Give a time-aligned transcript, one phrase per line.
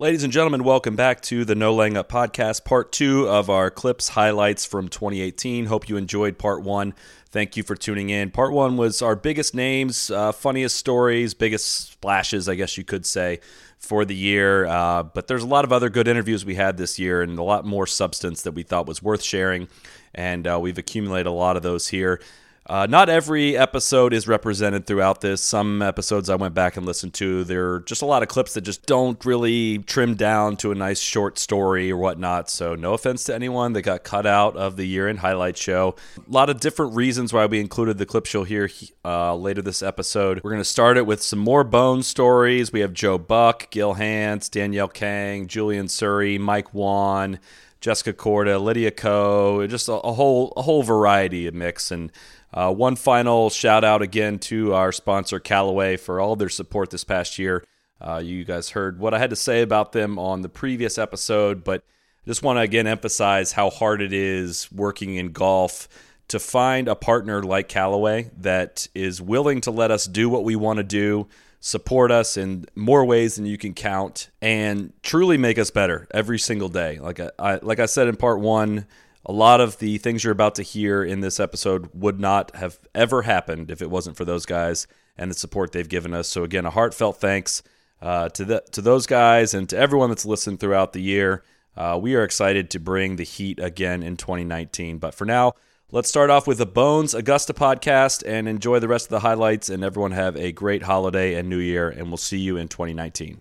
[0.00, 3.68] Ladies and gentlemen, welcome back to the No Laying Up podcast, part two of our
[3.68, 5.66] clips highlights from 2018.
[5.66, 6.94] Hope you enjoyed part one.
[7.30, 8.30] Thank you for tuning in.
[8.30, 13.06] Part one was our biggest names, uh, funniest stories, biggest splashes, I guess you could
[13.06, 13.40] say,
[13.76, 14.66] for the year.
[14.66, 17.42] Uh, but there's a lot of other good interviews we had this year and a
[17.42, 19.66] lot more substance that we thought was worth sharing.
[20.14, 22.20] And uh, we've accumulated a lot of those here.
[22.68, 25.40] Uh, not every episode is represented throughout this.
[25.40, 28.52] Some episodes I went back and listened to, there are just a lot of clips
[28.54, 32.50] that just don't really trim down to a nice short story or whatnot.
[32.50, 35.96] So, no offense to anyone that got cut out of the year end highlight show.
[36.18, 38.68] A lot of different reasons why we included the clips you'll hear
[39.02, 40.42] uh, later this episode.
[40.44, 42.70] We're going to start it with some more bone stories.
[42.70, 47.38] We have Joe Buck, Gil Hanse, Danielle Kang, Julian Suri, Mike Whan.
[47.80, 51.92] Jessica Korda, Lydia Ko, just a, a whole a whole variety of mix.
[51.92, 52.10] And
[52.52, 57.04] uh, one final shout out again to our sponsor Callaway for all their support this
[57.04, 57.64] past year.
[58.00, 61.64] Uh, you guys heard what I had to say about them on the previous episode,
[61.64, 61.82] but
[62.24, 65.88] I just want to again emphasize how hard it is working in golf
[66.28, 70.56] to find a partner like Callaway that is willing to let us do what we
[70.56, 71.26] want to do
[71.60, 76.38] support us in more ways than you can count and truly make us better every
[76.38, 78.86] single day like I, I, like I said in part 1
[79.28, 82.78] a lot of the things you're about to hear in this episode would not have
[82.94, 84.86] ever happened if it wasn't for those guys
[85.18, 87.62] and the support they've given us so again a heartfelt thanks
[88.00, 91.44] uh, to the to those guys and to everyone that's listened throughout the year
[91.76, 95.52] uh, we are excited to bring the heat again in 2019 but for now
[95.90, 99.70] Let's start off with the Bones Augusta podcast and enjoy the rest of the highlights.
[99.70, 101.88] And everyone have a great holiday and new year.
[101.88, 103.40] And we'll see you in 2019.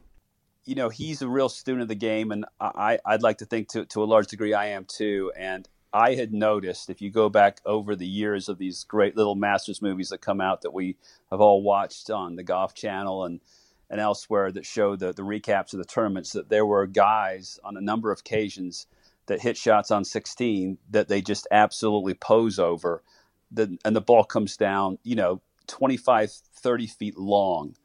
[0.63, 3.67] You know, he's a real student of the game, and I, I'd like to think
[3.69, 5.29] to, to a large degree I am too.
[5.37, 9.35] And I had noticed if you go back over the years of these great little
[9.35, 10.97] Masters movies that come out that we
[11.31, 13.41] have all watched on the Golf Channel and
[13.89, 17.77] and elsewhere that show the, the recaps of the tournaments, that there were guys on
[17.77, 18.85] a number of occasions
[19.27, 23.01] that hit shots on 16 that they just absolutely pose over.
[23.49, 27.75] The, and the ball comes down you know 25 30 feet long.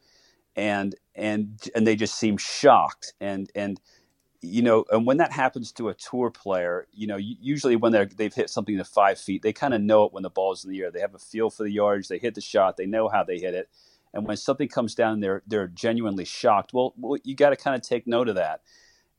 [0.57, 3.15] And and and they just seem shocked.
[3.21, 3.81] And and
[4.43, 8.07] you know and when that happens to a tour player you know usually when they're
[8.07, 10.71] they've hit something to five feet they kind of know it when the ball's in
[10.71, 13.09] the air they have a feel for the yardage they hit the shot they know
[13.09, 13.69] how they hit it
[14.13, 17.77] and when something comes down they're they're genuinely shocked well, well you got to kind
[17.77, 18.61] of take note of that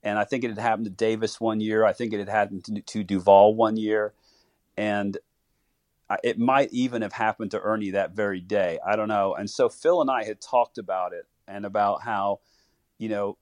[0.04, 1.86] and I think it had happened to Davis one year.
[1.86, 4.14] I think it had happened to, to Duval one year,
[4.76, 5.18] and
[6.24, 8.80] it might even have happened to Ernie that very day.
[8.86, 9.34] I don't know.
[9.34, 12.42] And so Phil and I had talked about it and about how,
[12.98, 13.38] you know,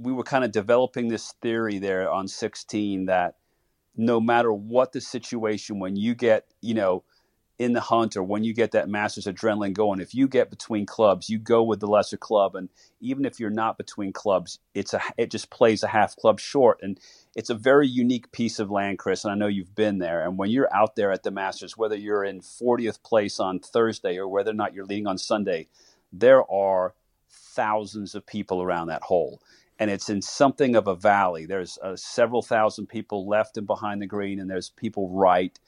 [0.00, 3.36] we were kind of developing this theory there on 16 that
[3.96, 7.04] no matter what the situation, when you get, you know,
[7.60, 10.86] in the hunt or when you get that master's adrenaline going if you get between
[10.86, 12.56] clubs you go with the lesser club.
[12.56, 16.40] And even if you're not between clubs it's a it just plays a half club
[16.40, 16.78] short.
[16.80, 16.98] And
[17.36, 20.24] it's a very unique piece of land chris and i know you've been there.
[20.24, 24.16] And when you're out there at the masters whether you're in 40th place on thursday
[24.16, 25.68] or whether or not you're leading on sunday
[26.10, 26.94] there are
[27.30, 29.42] thousands of people around that hole
[29.80, 34.02] and it's in something of a valley there's uh, several thousand people left and behind
[34.02, 35.58] the green and there's people right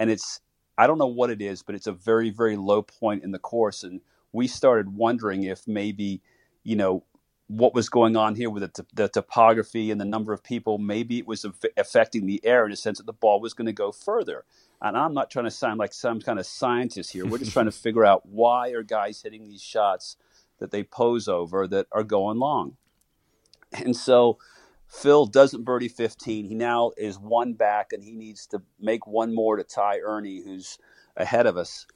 [0.00, 0.40] and it's
[0.78, 3.38] I don't know what it is, but it's a very, very low point in the
[3.40, 3.82] course.
[3.82, 4.00] And
[4.32, 6.22] we started wondering if maybe,
[6.62, 7.04] you know,
[7.48, 11.18] what was going on here with the, the topography and the number of people, maybe
[11.18, 11.44] it was
[11.76, 14.44] affecting the air in a sense that the ball was going to go further.
[14.80, 17.26] And I'm not trying to sound like some kind of scientist here.
[17.26, 20.16] We're just trying to figure out why are guys hitting these shots
[20.60, 22.76] that they pose over that are going long.
[23.72, 24.38] And so
[24.88, 26.46] Phil doesn't birdie 15.
[26.46, 30.42] He now is one back, and he needs to make one more to tie Ernie,
[30.42, 30.78] who's
[31.16, 31.86] ahead of us.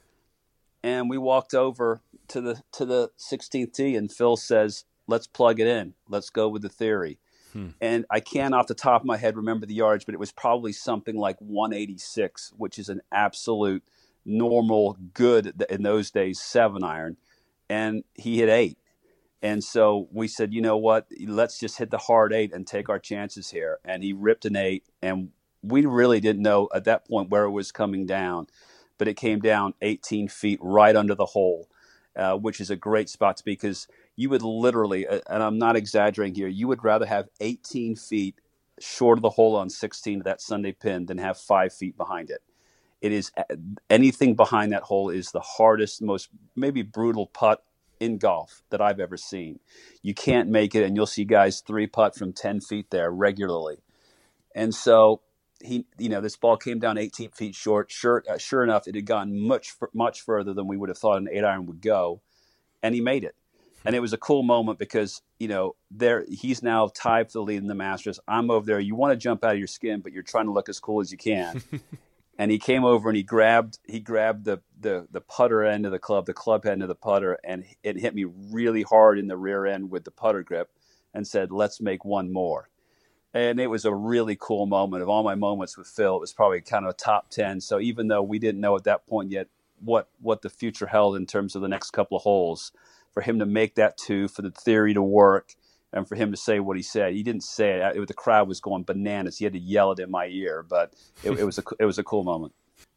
[0.82, 5.60] And we walked over to the to the 16th tee, and Phil says, "Let's plug
[5.60, 5.94] it in.
[6.08, 7.18] Let's go with the theory."
[7.52, 7.68] Hmm.
[7.80, 10.32] And I can't, off the top of my head, remember the yards, but it was
[10.32, 13.84] probably something like 186, which is an absolute
[14.24, 17.16] normal good in those days seven iron.
[17.68, 18.78] And he hit eight.
[19.42, 21.08] And so we said, you know what?
[21.26, 23.78] Let's just hit the hard eight and take our chances here.
[23.84, 25.30] And he ripped an eight, and
[25.62, 28.46] we really didn't know at that point where it was coming down,
[28.98, 31.68] but it came down 18 feet right under the hole,
[32.16, 35.58] uh, which is a great spot to be because you would literally, uh, and I'm
[35.58, 38.40] not exaggerating here, you would rather have 18 feet
[38.78, 42.30] short of the hole on 16 to that Sunday pin than have five feet behind
[42.30, 42.42] it.
[43.00, 43.32] It is
[43.90, 47.64] anything behind that hole is the hardest, most maybe brutal putt
[48.02, 49.60] in golf that I've ever seen.
[50.02, 53.76] You can't make it, and you'll see guys three putt from 10 feet there regularly.
[54.56, 55.20] And so
[55.60, 57.92] he, you know, this ball came down 18 feet short.
[57.92, 61.18] Sure, uh, sure enough, it had gone much, much further than we would have thought
[61.18, 62.20] an eight iron would go,
[62.82, 63.36] and he made it.
[63.84, 67.42] And it was a cool moment because you know there he's now tied for the
[67.42, 68.20] lead in the Masters.
[68.28, 68.78] I'm over there.
[68.78, 71.00] You want to jump out of your skin, but you're trying to look as cool
[71.00, 71.62] as you can.
[72.38, 75.92] and he came over and he grabbed he grabbed the, the the putter end of
[75.92, 79.28] the club, the club end of the putter, and it hit me really hard in
[79.28, 80.70] the rear end with the putter grip,
[81.14, 82.68] and said, "Let's make one more."
[83.34, 85.02] and it was a really cool moment.
[85.02, 87.60] Of all my moments with Phil, it was probably kind of a top ten.
[87.60, 89.48] So even though we didn't know at that point yet
[89.80, 92.72] what what the future held in terms of the next couple of holes,
[93.12, 95.54] for him to make that two, for the theory to work,
[95.92, 97.96] and for him to say what he said, he didn't say it.
[97.96, 99.38] it the crowd was going bananas.
[99.38, 101.98] He had to yell it in my ear, but it, it was a it was
[101.98, 102.54] a cool moment.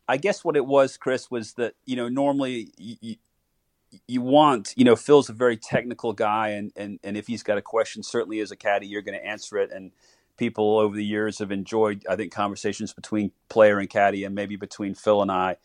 [0.07, 2.71] I guess what it was, Chris, was that you know normally.
[2.77, 3.15] You,
[4.09, 7.57] you want, you know, Phil's a very technical guy, and, and, and if he's got
[7.57, 9.71] a question, certainly as a caddy, you're going to answer it.
[9.71, 9.91] And
[10.37, 14.57] people over the years have enjoyed, I think, conversations between player and caddy, and maybe
[14.57, 15.57] between Phil and I,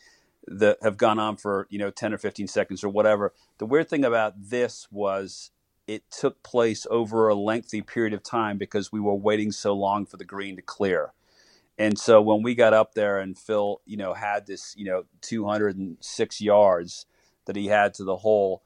[0.46, 3.32] that have gone on for you know 10 or 15 seconds or whatever.
[3.58, 5.50] The weird thing about this was
[5.90, 10.06] it took place over a lengthy period of time because we were waiting so long
[10.06, 11.12] for the green to clear.
[11.76, 15.06] And so when we got up there and Phil, you know, had this, you know,
[15.22, 17.06] 206 yards
[17.46, 18.62] that he had to the hole,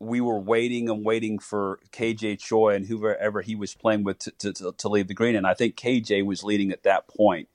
[0.00, 4.52] we were waiting and waiting for KJ Choi and whoever he was playing with to,
[4.52, 5.36] to, to, leave the green.
[5.36, 7.48] And I think KJ was leading at that point.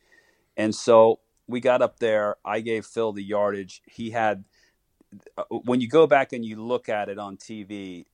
[0.56, 2.38] And so we got up there.
[2.45, 3.81] I gave Phil the yardage.
[3.86, 4.45] He had,
[5.50, 8.06] when you go back and you look at it on TV,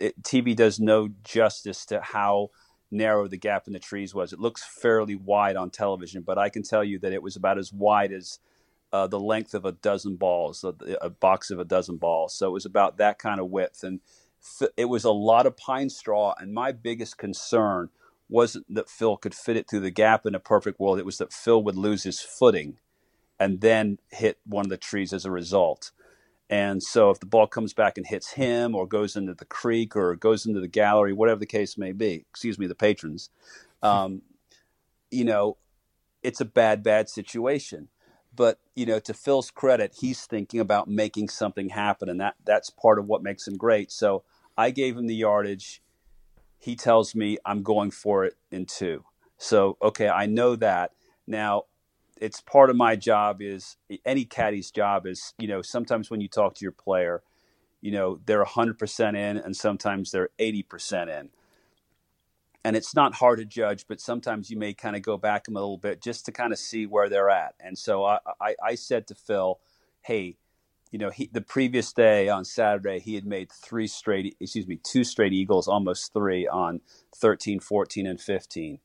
[0.00, 2.50] it, TV does no justice to how
[2.90, 4.32] narrow the gap in the trees was.
[4.32, 7.58] It looks fairly wide on television, but I can tell you that it was about
[7.58, 8.38] as wide as
[8.92, 12.34] uh, the length of a dozen balls, a, a, box of a dozen balls.
[12.34, 13.82] So it was about that kind of width.
[13.82, 14.00] And
[14.76, 16.34] it was a lot of pine straw.
[16.38, 17.90] And my biggest concern
[18.28, 21.18] wasn't that Phil could fit it through the gap in a perfect world, it was
[21.18, 22.78] that Phil would lose his footing
[23.38, 25.90] and then hit one of the trees as a result.
[26.48, 29.96] And so if the ball comes back and hits him or goes into the creek
[29.96, 33.30] or goes into the gallery, whatever the case may be, excuse me, the patrons,
[33.82, 34.22] um,
[35.10, 35.56] you know,
[36.22, 37.88] it's a bad, bad situation.
[38.34, 42.70] But you know to phil's credit he's thinking about making something happen and that that's
[42.70, 43.90] part of what makes him great.
[43.90, 44.22] So
[44.56, 45.82] i gave him the yardage.
[46.58, 49.04] He tells me i'm going for it in two.
[49.38, 50.92] So okay i know that.
[51.26, 51.64] Now
[52.20, 56.28] it's part of my job is any caddy's job is you know sometimes when you
[56.28, 57.22] talk to your player
[57.80, 61.30] you know they're 100% in and sometimes they're 80% in
[62.66, 65.52] and it's not hard to judge, but sometimes you may kind of go back a
[65.52, 67.54] little bit just to kind of see where they're at.
[67.60, 69.60] And so I, I, I said to Phil,
[70.02, 70.36] hey,
[70.90, 74.80] you know, he, the previous day on Saturday, he had made three straight, excuse me,
[74.82, 76.80] two straight Eagles, almost three on
[77.14, 78.80] 13, 14, and 15.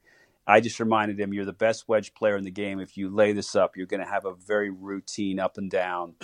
[0.48, 2.80] I just reminded him, you're the best wedge player in the game.
[2.80, 6.16] If you lay this up, you're going to have a very routine up and down,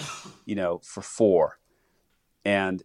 [0.45, 1.59] you know, for four.
[2.43, 2.81] And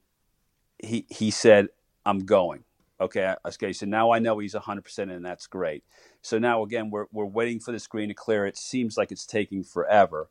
[0.78, 1.68] he, he said,
[2.04, 2.64] I'm going.
[3.00, 3.72] Okay, okay.
[3.72, 5.82] So now I know he's 100%, and that's great.
[6.20, 8.46] So now again, we're we're waiting for the screen to clear.
[8.46, 10.30] It seems like it's taking forever.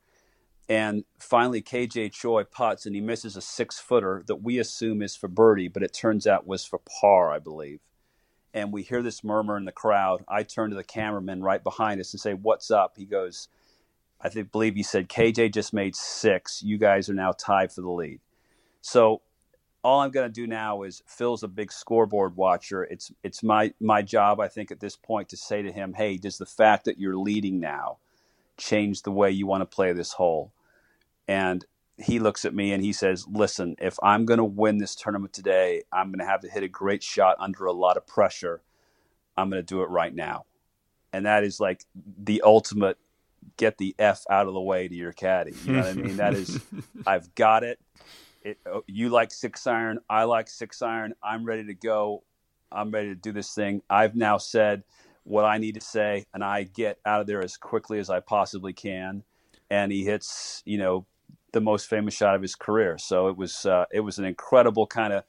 [0.70, 5.18] And finally, KJ Choi putts and he misses a six footer that we assume is
[5.18, 7.82] for birdie, but it turns out was for par, I believe.
[8.54, 10.24] And we hear this murmur in the crowd.
[10.28, 12.94] I turn to the cameraman right behind us and say, What's up?
[12.98, 13.48] He goes,
[14.20, 16.62] I think, believe he said, KJ just made six.
[16.62, 18.20] You guys are now tied for the lead.
[18.82, 19.22] So
[19.84, 22.84] all I'm going to do now is Phil's a big scoreboard watcher.
[22.84, 26.18] It's it's my my job, I think, at this point to say to him, "Hey,
[26.18, 27.98] does the fact that you're leading now
[28.58, 30.54] change the way you want to play this hole?"
[31.28, 31.66] And
[31.98, 35.34] he looks at me and he says, "Listen, if I'm going to win this tournament
[35.34, 38.62] today, I'm going to have to hit a great shot under a lot of pressure.
[39.38, 40.46] I'm going to do it right now."
[41.14, 42.98] And that is like the ultimate
[43.58, 45.54] get the f out of the way to your caddy.
[45.66, 46.18] You know what I mean?
[46.18, 46.60] That is,
[47.08, 47.80] I've got it
[48.44, 51.14] it, oh, you like six iron, I like six iron.
[51.24, 52.24] I'm ready to go.
[52.72, 53.82] I'm ready to do this thing.
[53.90, 54.84] I've now said
[55.24, 58.20] what I need to say, and I get out of there as quickly as I
[58.20, 59.24] possibly can.
[59.70, 61.06] And he hits, you know,
[61.52, 62.98] the most famous shot of his career.
[62.98, 65.24] So it was uh, it was an incredible kind of,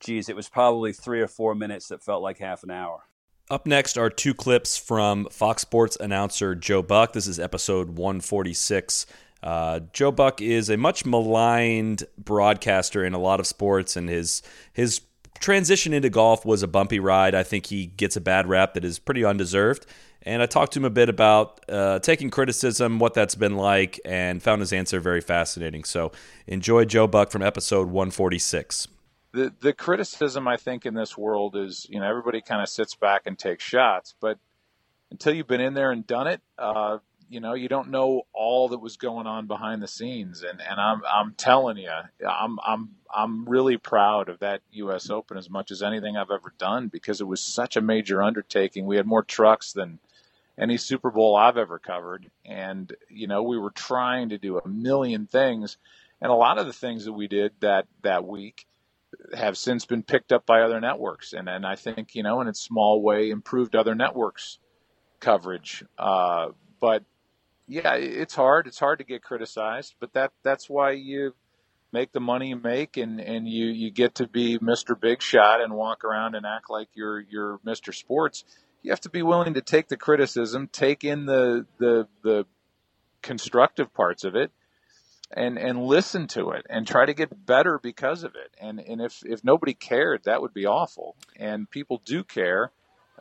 [0.00, 3.02] geez, it was probably three or four minutes that felt like half an hour.
[3.50, 7.12] Up next are two clips from Fox Sports announcer Joe Buck.
[7.12, 9.06] This is episode 146.
[9.42, 14.42] Uh, Joe Buck is a much maligned broadcaster in a lot of sports, and his
[14.72, 15.00] his
[15.40, 17.34] transition into golf was a bumpy ride.
[17.34, 19.86] I think he gets a bad rap that is pretty undeserved.
[20.24, 24.00] And I talked to him a bit about uh, taking criticism, what that's been like,
[24.04, 25.84] and found his answer very fascinating.
[25.84, 26.12] So
[26.46, 28.88] enjoy Joe Buck from episode 146.
[29.32, 32.94] The, the criticism, I think, in this world is, you know, everybody kind of sits
[32.94, 34.14] back and takes shots.
[34.20, 34.38] But
[35.10, 36.98] until you've been in there and done it, uh,
[37.28, 40.42] you know, you don't know all that was going on behind the scenes.
[40.42, 41.90] And, and I'm, I'm telling you,
[42.28, 45.08] I'm, I'm, I'm really proud of that U.S.
[45.08, 48.84] Open as much as anything I've ever done because it was such a major undertaking.
[48.84, 49.98] We had more trucks than
[50.58, 52.30] any Super Bowl I've ever covered.
[52.44, 55.78] And, you know, we were trying to do a million things.
[56.20, 58.66] And a lot of the things that we did that, that week
[59.34, 61.32] have since been picked up by other networks.
[61.32, 64.58] And, and I think, you know, in a small way, improved other networks'
[65.20, 65.84] coverage.
[65.98, 66.48] Uh,
[66.80, 67.04] but
[67.66, 68.66] yeah, it's hard.
[68.66, 71.34] It's hard to get criticized, but that that's why you
[71.92, 74.98] make the money you make and, and you, you get to be Mr.
[74.98, 77.94] Big Shot and walk around and act like you're you're Mr.
[77.94, 78.44] Sports.
[78.82, 82.46] You have to be willing to take the criticism, take in the the the
[83.22, 84.50] constructive parts of it
[85.32, 88.54] and and listen to it and try to get better because of it.
[88.60, 91.16] And and if if nobody cared, that would be awful.
[91.36, 92.72] And people do care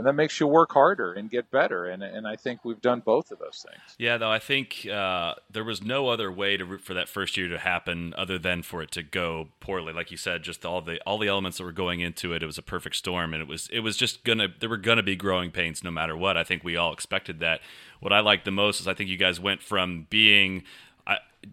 [0.01, 1.85] and that makes you work harder and get better.
[1.85, 3.95] And and I think we've done both of those things.
[3.99, 7.47] Yeah, though I think uh, there was no other way to for that first year
[7.49, 9.93] to happen other than for it to go poorly.
[9.93, 12.47] Like you said, just all the all the elements that were going into it, it
[12.47, 15.15] was a perfect storm, and it was it was just gonna there were gonna be
[15.15, 16.35] growing pains no matter what.
[16.35, 17.61] I think we all expected that.
[17.99, 20.63] What I liked the most is I think you guys went from being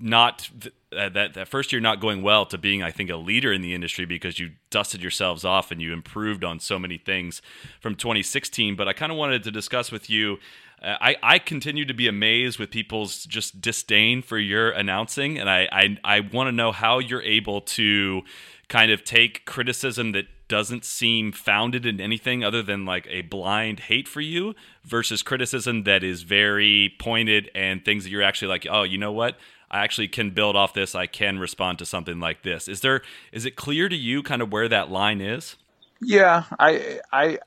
[0.01, 0.51] not
[0.97, 3.63] uh, that that first year not going well to being I think a leader in
[3.63, 7.41] the industry because you dusted yourselves off and you improved on so many things
[7.81, 10.39] from 2016 but I kind of wanted to discuss with you
[10.83, 15.49] uh, I, I continue to be amazed with people's just disdain for your announcing and
[15.49, 18.23] I I, I want to know how you're able to
[18.69, 23.81] kind of take criticism that doesn't seem founded in anything other than like a blind
[23.81, 28.67] hate for you versus criticism that is very pointed and things that you're actually like,
[28.69, 29.37] oh, you know what?
[29.71, 30.95] I actually can build off this.
[30.95, 32.69] I can respond to something like this.
[32.69, 35.57] Is there is it clear to you kind of where that line is?
[36.01, 37.39] Yeah, I I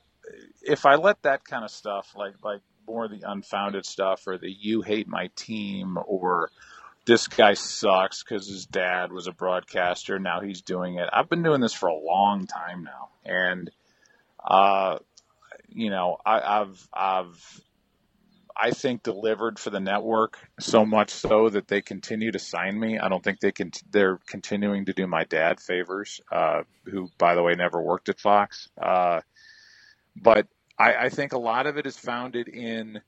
[0.62, 4.50] if I let that kind of stuff like like more the unfounded stuff or the
[4.50, 6.50] you hate my team or
[7.04, 10.18] this guy sucks because his dad was a broadcaster.
[10.18, 11.08] Now he's doing it.
[11.12, 13.70] I've been doing this for a long time now, and
[14.44, 14.98] uh,
[15.68, 17.60] you know, I, I've I've
[18.62, 22.96] I think delivered for the network so much so that they continue to sign me.
[22.96, 23.72] I don't think they can.
[23.90, 28.20] They're continuing to do my dad favors, uh, who, by the way, never worked at
[28.20, 28.68] Fox.
[28.80, 29.22] Uh,
[30.14, 30.46] but
[30.78, 33.00] I, I think a lot of it is founded in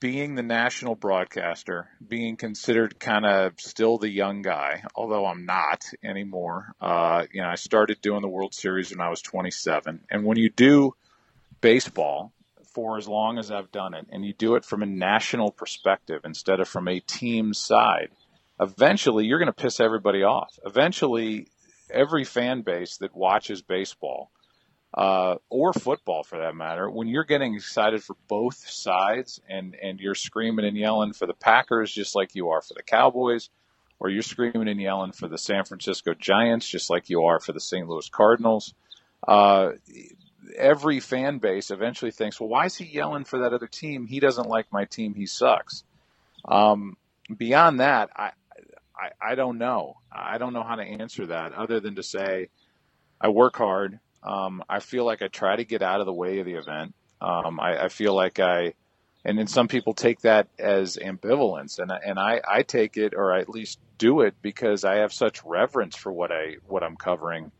[0.00, 5.84] being the national broadcaster, being considered kind of still the young guy, although I'm not
[6.02, 6.74] anymore.
[6.80, 10.38] Uh, you know, I started doing the World Series when I was 27, and when
[10.38, 10.94] you do
[11.60, 12.32] baseball
[12.78, 16.20] for as long as I've done it, and you do it from a national perspective
[16.24, 18.10] instead of from a team side,
[18.60, 20.56] eventually you're going to piss everybody off.
[20.64, 21.48] Eventually,
[21.90, 24.30] every fan base that watches baseball
[24.94, 29.98] uh, or football for that matter, when you're getting excited for both sides and, and
[29.98, 33.50] you're screaming and yelling for the Packers just like you are for the Cowboys,
[33.98, 37.50] or you're screaming and yelling for the San Francisco Giants just like you are for
[37.50, 37.88] the St.
[37.88, 38.72] Louis Cardinals,
[39.26, 39.70] uh,
[40.56, 44.06] every fan base eventually thinks, well, why is he yelling for that other team?
[44.06, 45.14] He doesn't like my team.
[45.14, 45.84] He sucks.
[46.44, 46.96] Um,
[47.34, 48.30] beyond that, I,
[48.96, 49.96] I, I don't know.
[50.10, 52.48] I don't know how to answer that other than to say
[53.20, 54.00] I work hard.
[54.22, 56.94] Um, I feel like I try to get out of the way of the event.
[57.20, 58.74] Um, I, I feel like I,
[59.24, 63.32] and then some people take that as ambivalence, and and I, I take it, or
[63.32, 66.96] I at least do it, because I have such reverence for what I what I'm
[66.96, 67.50] covering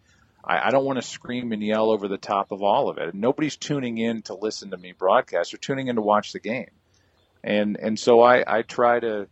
[0.49, 3.15] I, I don't want to scream and yell over the top of all of it.
[3.15, 6.71] Nobody's tuning in to listen to me broadcast; they're tuning in to watch the game,
[7.45, 9.29] and and so I, I try to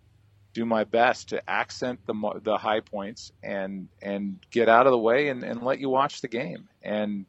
[0.52, 4.99] do my best to accent the the high points and and get out of the
[4.99, 6.68] way and, and let you watch the game.
[6.82, 7.26] And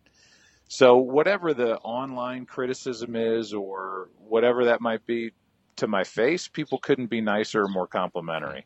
[0.67, 5.31] so whatever the online criticism is or whatever that might be
[5.77, 8.65] to my face, people couldn't be nicer or more complimentary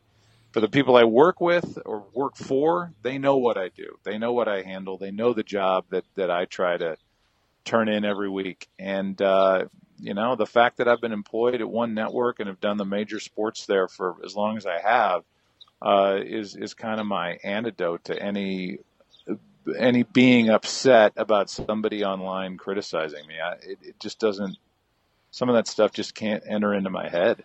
[0.52, 3.98] for the people I work with or work for, they know what I do.
[4.04, 4.98] They know what I handle.
[4.98, 6.96] They know the job that, that I try to
[7.64, 8.68] turn in every week.
[8.78, 9.64] And, uh,
[9.98, 12.84] you know, the fact that I've been employed at one network and have done the
[12.84, 15.22] major sports there for as long as I have
[15.80, 18.78] uh, is is kind of my antidote to any
[19.78, 23.34] any being upset about somebody online criticizing me.
[23.42, 24.56] I, it, it just doesn't.
[25.30, 27.42] Some of that stuff just can't enter into my head.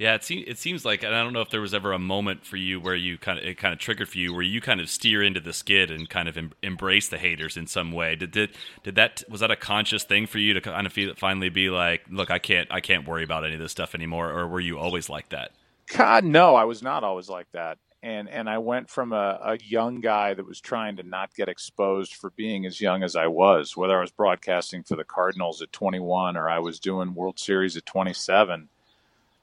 [0.00, 1.98] Yeah, it seems it seems like and I don't know if there was ever a
[1.98, 4.62] moment for you where you kind of it kind of triggered for you where you
[4.62, 7.92] kind of steer into the skid and kind of em- embrace the haters in some
[7.92, 8.16] way.
[8.16, 11.12] Did did did that was that a conscious thing for you to kind of feel
[11.16, 14.30] finally be like, look, I can't I can't worry about any of this stuff anymore,
[14.30, 15.50] or were you always like that?
[15.94, 17.76] God, no, I was not always like that.
[18.02, 21.50] And and I went from a, a young guy that was trying to not get
[21.50, 25.60] exposed for being as young as I was, whether I was broadcasting for the Cardinals
[25.60, 28.70] at 21 or I was doing World Series at 27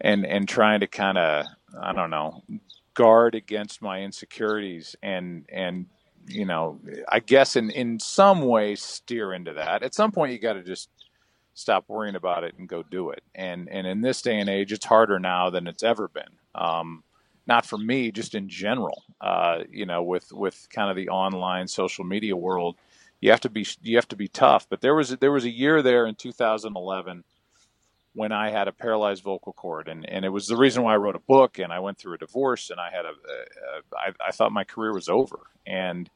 [0.01, 1.45] and and trying to kind of
[1.79, 2.43] I don't know
[2.93, 5.85] guard against my insecurities and and
[6.27, 9.83] you know I guess in in some way steer into that.
[9.83, 10.89] At some point, you got to just
[11.53, 13.23] stop worrying about it and go do it.
[13.35, 16.37] And and in this day and age, it's harder now than it's ever been.
[16.55, 17.03] Um,
[17.47, 19.03] not for me, just in general.
[19.21, 22.75] Uh, you know, with with kind of the online social media world,
[23.21, 24.67] you have to be you have to be tough.
[24.69, 27.23] But there was there was a year there in 2011
[28.17, 30.97] when I had a paralyzed vocal cord, and, and it was the reason why I
[30.97, 33.81] wrote a book, and I went through a divorce, and I had a, a, a
[33.95, 36.09] I, I thought my career was over, and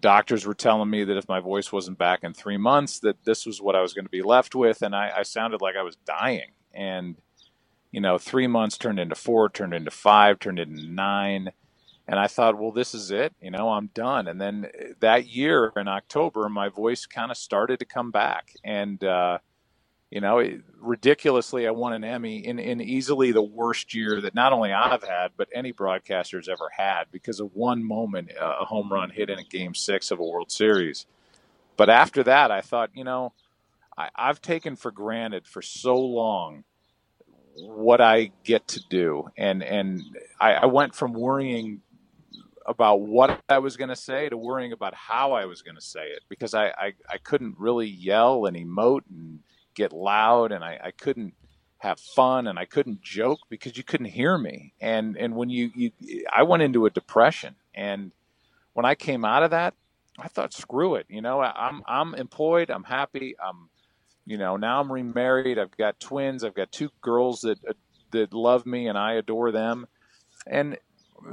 [0.00, 3.44] doctors were telling me that if my voice wasn't back in three months, that this
[3.44, 5.82] was what I was going to be left with, and I, I sounded like I
[5.82, 7.16] was dying, and
[7.92, 11.52] you know, three months turned into four, turned into five, turned into nine.
[12.08, 13.34] And I thought, well, this is it.
[13.40, 14.26] You know, I'm done.
[14.26, 14.68] And then
[15.00, 18.52] that year in October, my voice kind of started to come back.
[18.64, 19.38] And, uh,
[20.10, 20.44] you know,
[20.80, 25.04] ridiculously, I won an Emmy in, in easily the worst year that not only I've
[25.04, 29.38] had, but any broadcaster's ever had because of one moment, a home run hit in
[29.38, 31.06] a game six of a World Series.
[31.76, 33.32] But after that, I thought, you know,
[33.96, 36.64] I, I've taken for granted for so long
[37.54, 39.28] what I get to do.
[39.38, 40.02] And, and
[40.40, 41.82] I, I went from worrying
[42.66, 45.80] about what I was going to say to worrying about how I was going to
[45.80, 49.40] say it because I, I, I couldn't really yell and emote and
[49.74, 51.34] get loud and I, I couldn't
[51.78, 54.74] have fun and I couldn't joke because you couldn't hear me.
[54.80, 55.92] And and when you, you
[56.32, 58.12] I went into a depression and
[58.72, 59.74] when I came out of that,
[60.18, 61.06] I thought screw it.
[61.08, 63.70] You know, I'm I'm employed, I'm happy, I'm
[64.26, 67.72] you know, now I'm remarried, I've got twins, I've got two girls that uh,
[68.12, 69.86] that love me and I adore them.
[70.46, 70.78] And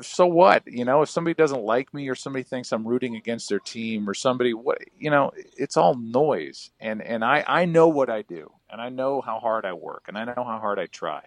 [0.02, 0.64] so what?
[0.68, 4.10] You know, if somebody doesn't like me or somebody thinks I'm rooting against their team
[4.10, 6.72] or somebody what you know, it's all noise.
[6.80, 10.06] And and I I know what I do and I know how hard I work
[10.08, 11.24] and I know how hard I try.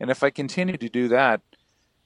[0.00, 1.40] And if I continue to do that,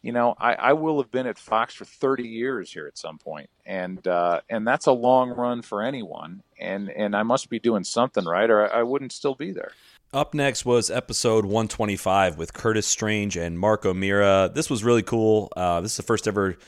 [0.03, 3.19] you know, I, I will have been at Fox for 30 years here at some
[3.19, 6.43] point, and uh, and that's a long run for anyone.
[6.59, 9.71] And and I must be doing something right, or I wouldn't still be there.
[10.15, 14.51] Up next was episode 125 with Curtis Strange and Mark O'Meara.
[14.53, 15.51] This was really cool.
[15.57, 16.59] Uh, this is the first ever,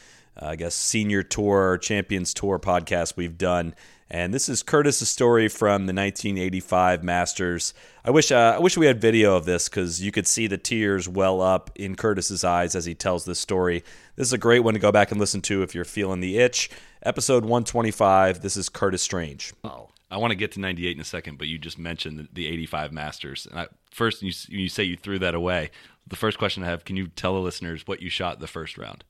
[0.40, 3.74] uh, I guess, senior tour, Champions Tour podcast we've done.
[4.08, 7.74] And this is Curtis's story from the 1985 Masters.
[8.02, 10.56] I wish uh, I wish we had video of this because you could see the
[10.56, 13.84] tears well up in Curtis's eyes as he tells this story.
[14.16, 16.38] This is a great one to go back and listen to if you're feeling the
[16.38, 16.70] itch.
[17.02, 18.40] Episode 125.
[18.40, 19.52] This is Curtis Strange.
[19.62, 19.90] Oh.
[20.14, 22.46] I want to get to 98 in a second, but you just mentioned the, the
[22.46, 23.48] 85 Masters.
[23.50, 25.70] And I, first, you, you say you threw that away.
[26.06, 28.78] The first question I have can you tell the listeners what you shot the first
[28.78, 29.02] round?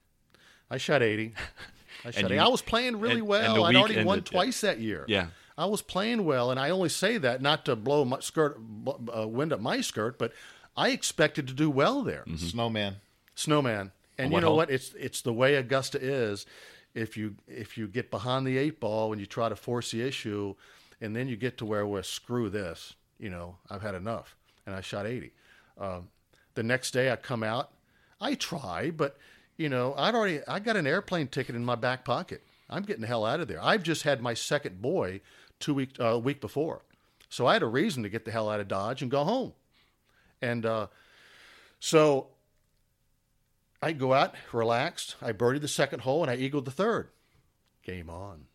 [0.71, 1.35] I shot 80.
[2.07, 2.39] I shot you, 80.
[2.39, 3.67] I was playing really and, well.
[3.67, 4.71] And I'd already ended, won twice yeah.
[4.71, 5.05] that year.
[5.07, 5.27] Yeah.
[5.59, 8.59] I was playing well, and I only say that not to blow my skirt,
[9.15, 10.33] uh, wind up my skirt, but
[10.75, 12.25] I expected to do well there.
[12.27, 12.47] Mm-hmm.
[12.47, 12.97] Snowman.
[13.35, 13.93] Snowman.
[14.19, 14.57] And you know hole?
[14.57, 14.71] what?
[14.71, 16.47] It's it's the way Augusta is.
[16.95, 20.03] If you if you get behind the eight ball and you try to force the
[20.03, 20.55] issue,
[21.05, 24.37] and then you get to where, well, screw this, you know, I've had enough,
[24.67, 25.33] and I shot 80.
[25.79, 26.09] Um,
[26.55, 27.71] the next day I come out,
[28.21, 29.19] I try, but
[29.57, 32.43] you know, I'd already I got an airplane ticket in my back pocket.
[32.71, 33.63] I'm getting the hell out of there.
[33.63, 35.21] I've just had my second boy
[35.61, 36.83] two week uh, week before,
[37.29, 39.53] so I had a reason to get the hell out of Dodge and go home,
[40.41, 40.87] and uh,
[41.81, 42.29] so
[43.83, 45.17] I go out relaxed.
[45.21, 47.11] I birdied the second hole and I eagled the third.
[47.83, 48.47] Game on.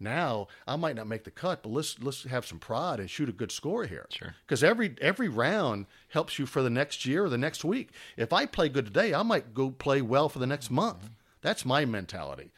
[0.00, 3.28] Now I might not make the cut, but let's let's have some pride and shoot
[3.28, 4.06] a good score here.
[4.10, 4.34] Sure.
[4.46, 7.90] Because every every round helps you for the next year or the next week.
[8.16, 11.02] If I play good today, I might go play well for the next month.
[11.02, 11.14] Mm-hmm.
[11.42, 12.50] That's my mentality.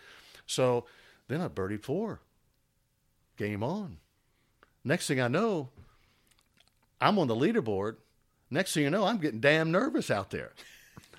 [0.47, 0.87] So
[1.27, 2.21] then I birdied four.
[3.37, 3.99] Game on.
[4.85, 5.71] Next thing I know,
[7.01, 7.97] I'm on the leaderboard.
[8.51, 10.53] Next thing you know, I'm getting damn nervous out there.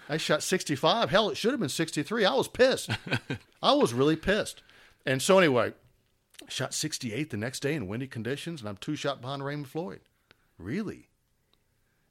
[0.07, 1.09] I shot 65.
[1.09, 2.25] Hell, it should have been 63.
[2.25, 2.89] I was pissed.
[3.63, 4.61] I was really pissed.
[5.05, 5.73] And so anyway,
[6.47, 10.01] Shot 68 the next day in windy conditions, and I'm two shot behind Raymond Floyd.
[10.57, 11.09] Really?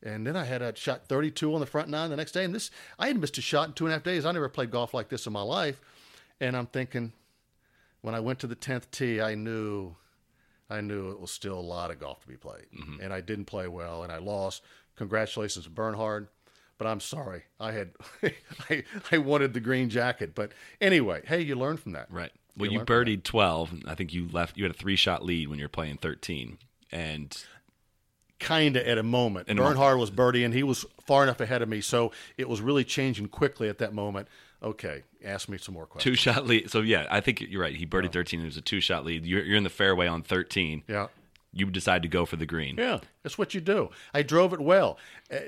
[0.02, 2.44] And then I had a shot 32 on the front nine the next day.
[2.44, 4.24] And this, I had missed a shot in two and a half days.
[4.24, 5.80] I never played golf like this in my life.
[6.40, 7.12] And I'm thinking,
[8.00, 9.94] when I went to the 10th tee, I knew,
[10.68, 12.66] I knew it was still a lot of golf to be played.
[12.76, 13.00] Mm-hmm.
[13.00, 14.62] And I didn't play well, and I lost.
[14.96, 16.28] Congratulations Bernhard.
[16.78, 17.90] But I'm sorry, I had
[18.70, 18.82] I,
[19.12, 20.34] I wanted the green jacket.
[20.34, 22.32] But anyway, hey, you learn from that, Right.
[22.56, 23.84] Well, You birdied 12.
[23.86, 24.56] I think you left.
[24.58, 26.58] You had a three shot lead when you were playing 13.
[26.90, 27.34] And
[28.38, 29.48] kind of at a moment.
[29.48, 29.78] In a moment.
[29.78, 30.52] Bernhard was birdieing.
[30.52, 33.94] He was far enough ahead of me, so it was really changing quickly at that
[33.94, 34.28] moment.
[34.62, 36.16] Okay, ask me some more questions.
[36.16, 36.70] two shot lead.
[36.70, 37.74] So, yeah, I think you're right.
[37.74, 38.40] He birdied 13.
[38.40, 39.24] It was a two shot lead.
[39.24, 40.84] You're, you're in the fairway on 13.
[40.88, 41.08] Yeah,
[41.52, 42.76] You decide to go for the green.
[42.78, 43.90] yeah, that's what you do.
[44.14, 44.98] I drove it well.
[45.32, 45.38] Uh,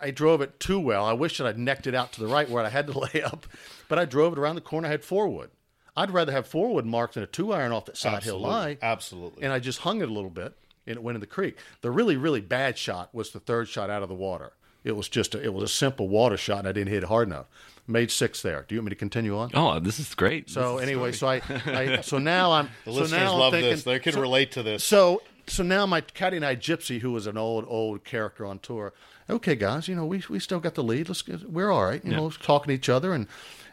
[0.00, 1.04] I drove it too well.
[1.04, 3.22] I wish that I'd necked it out to the right where I had to lay
[3.22, 3.46] up,
[3.88, 4.88] but I drove it around the corner.
[4.88, 5.50] I had four wood.
[5.96, 8.78] I'd rather have four wood marked than a two iron off that side hill lie.
[8.80, 9.42] Absolutely.
[9.42, 10.54] and I just hung it a little bit,
[10.86, 11.56] and it went in the creek.
[11.82, 14.52] The really, really bad shot was the third shot out of the water.
[14.84, 17.08] It was just a, it was a simple water shot, and I didn't hit it
[17.08, 17.46] hard enough.
[17.86, 18.64] Made six there.
[18.66, 19.50] Do you want me to continue on?
[19.54, 20.48] Oh, this is great.
[20.48, 23.70] So anyway, so I, I so now I'm the so listeners now I'm love thinking,
[23.70, 23.82] this.
[23.82, 24.84] They can so, relate to this.
[24.84, 28.60] So so now my caddy and I, Gypsy, who was an old old character on
[28.60, 28.92] tour.
[29.28, 31.08] Okay, guys, you know we we still got the lead.
[31.08, 32.04] Let's get, we're all right.
[32.04, 33.26] You know, talking to each other and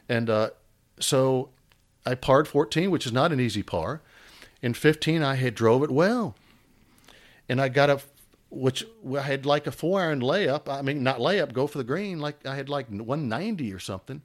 [0.08, 0.50] and uh,
[1.00, 1.50] so
[2.06, 4.02] I parred 14, which is not an easy par.
[4.62, 6.36] In 15, I had drove it well,
[7.48, 8.02] and I got a
[8.52, 8.84] which
[9.16, 10.68] I had like a four iron layup.
[10.68, 12.20] I mean, not layup, go for the green.
[12.20, 14.22] Like I had like 190 or something,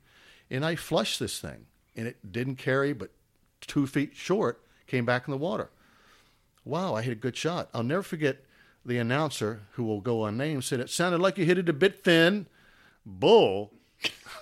[0.50, 3.10] and I flushed this thing, and it didn't carry, but
[3.60, 5.70] two feet short came back in the water.
[6.64, 7.68] Wow, I hit a good shot.
[7.74, 8.44] I'll never forget
[8.87, 12.04] the announcer, who will go unnamed, said it sounded like you hit it a bit
[12.04, 12.46] thin.
[13.06, 13.72] Bull,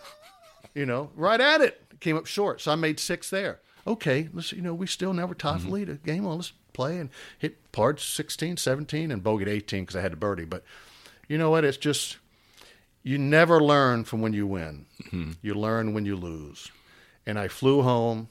[0.75, 1.82] you know, right at it.
[2.03, 3.61] Came up short, so I made six there.
[3.87, 5.73] Okay, let's you know we still never tied the mm-hmm.
[5.73, 5.88] lead.
[5.88, 10.01] A game on, let's play and hit par 16, 17, and bogeyed 18 because I
[10.01, 10.45] had a birdie.
[10.45, 10.65] But
[11.29, 11.65] you know what?
[11.65, 12.17] It's just
[13.05, 14.87] you never learn from when you win.
[15.05, 15.33] Mm-hmm.
[15.43, 16.73] You learn when you lose.
[17.25, 18.29] And I flew home,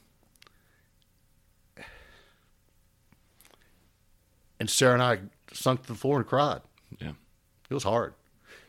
[4.60, 5.20] and Sarah and I
[5.54, 6.60] sunk to the floor and cried.
[7.00, 7.14] yeah.
[7.70, 8.16] It was hard.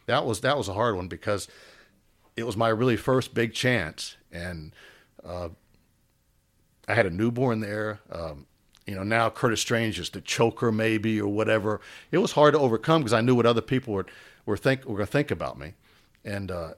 [0.06, 1.48] That was that was a hard one because
[2.36, 4.72] it was my really first big chance, and
[5.26, 5.48] uh,
[6.88, 8.00] I had a newborn there.
[8.10, 8.46] Um,
[8.86, 11.80] you know, now Curtis Strange is the choker maybe or whatever.
[12.10, 14.06] It was hard to overcome because I knew what other people were
[14.44, 15.74] were think were going to think about me,
[16.24, 16.74] and uh,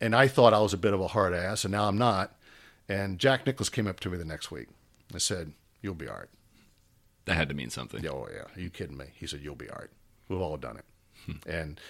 [0.00, 2.36] and I thought I was a bit of a hard ass, and now I'm not.
[2.88, 4.68] And Jack Nicklaus came up to me the next week
[5.10, 6.28] and said, "You'll be all right."
[7.24, 8.02] That had to mean something.
[8.02, 9.06] Yeah, Oh yeah, are you kidding me?
[9.14, 9.90] He said, "You'll be all right.
[10.28, 11.80] We've all done it," and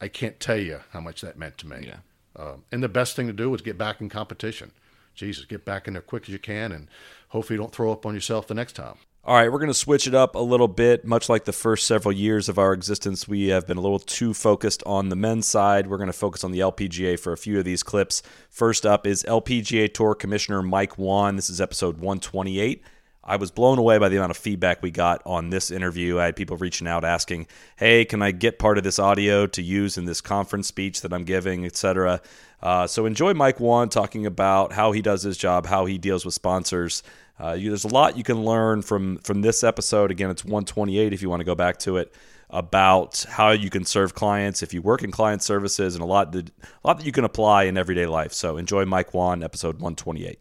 [0.00, 1.86] I can't tell you how much that meant to me.
[1.86, 1.98] Yeah.
[2.34, 4.72] Um, and the best thing to do was get back in competition.
[5.14, 6.88] Jesus, get back in there quick as you can, and
[7.28, 8.96] hopefully you don't throw up on yourself the next time.
[9.24, 11.04] All right, we're going to switch it up a little bit.
[11.04, 14.34] Much like the first several years of our existence, we have been a little too
[14.34, 15.86] focused on the men's side.
[15.86, 18.22] We're going to focus on the LPGA for a few of these clips.
[18.50, 21.36] First up is LPGA Tour Commissioner Mike Whan.
[21.36, 22.82] This is episode 128.
[23.24, 26.18] I was blown away by the amount of feedback we got on this interview.
[26.18, 27.46] I had people reaching out asking,
[27.76, 31.12] "Hey, can I get part of this audio to use in this conference speech that
[31.12, 32.20] I'm giving, etc."
[32.62, 36.24] Uh, so enjoy Mike Whan talking about how he does his job, how he deals
[36.24, 37.02] with sponsors.
[37.40, 40.10] Uh, you, there's a lot you can learn from from this episode.
[40.10, 42.14] Again, it's 128 if you want to go back to it
[42.50, 46.32] about how you can serve clients if you work in client services, and a lot
[46.32, 48.32] that, a lot that you can apply in everyday life.
[48.32, 50.38] So enjoy Mike Whan, episode 128.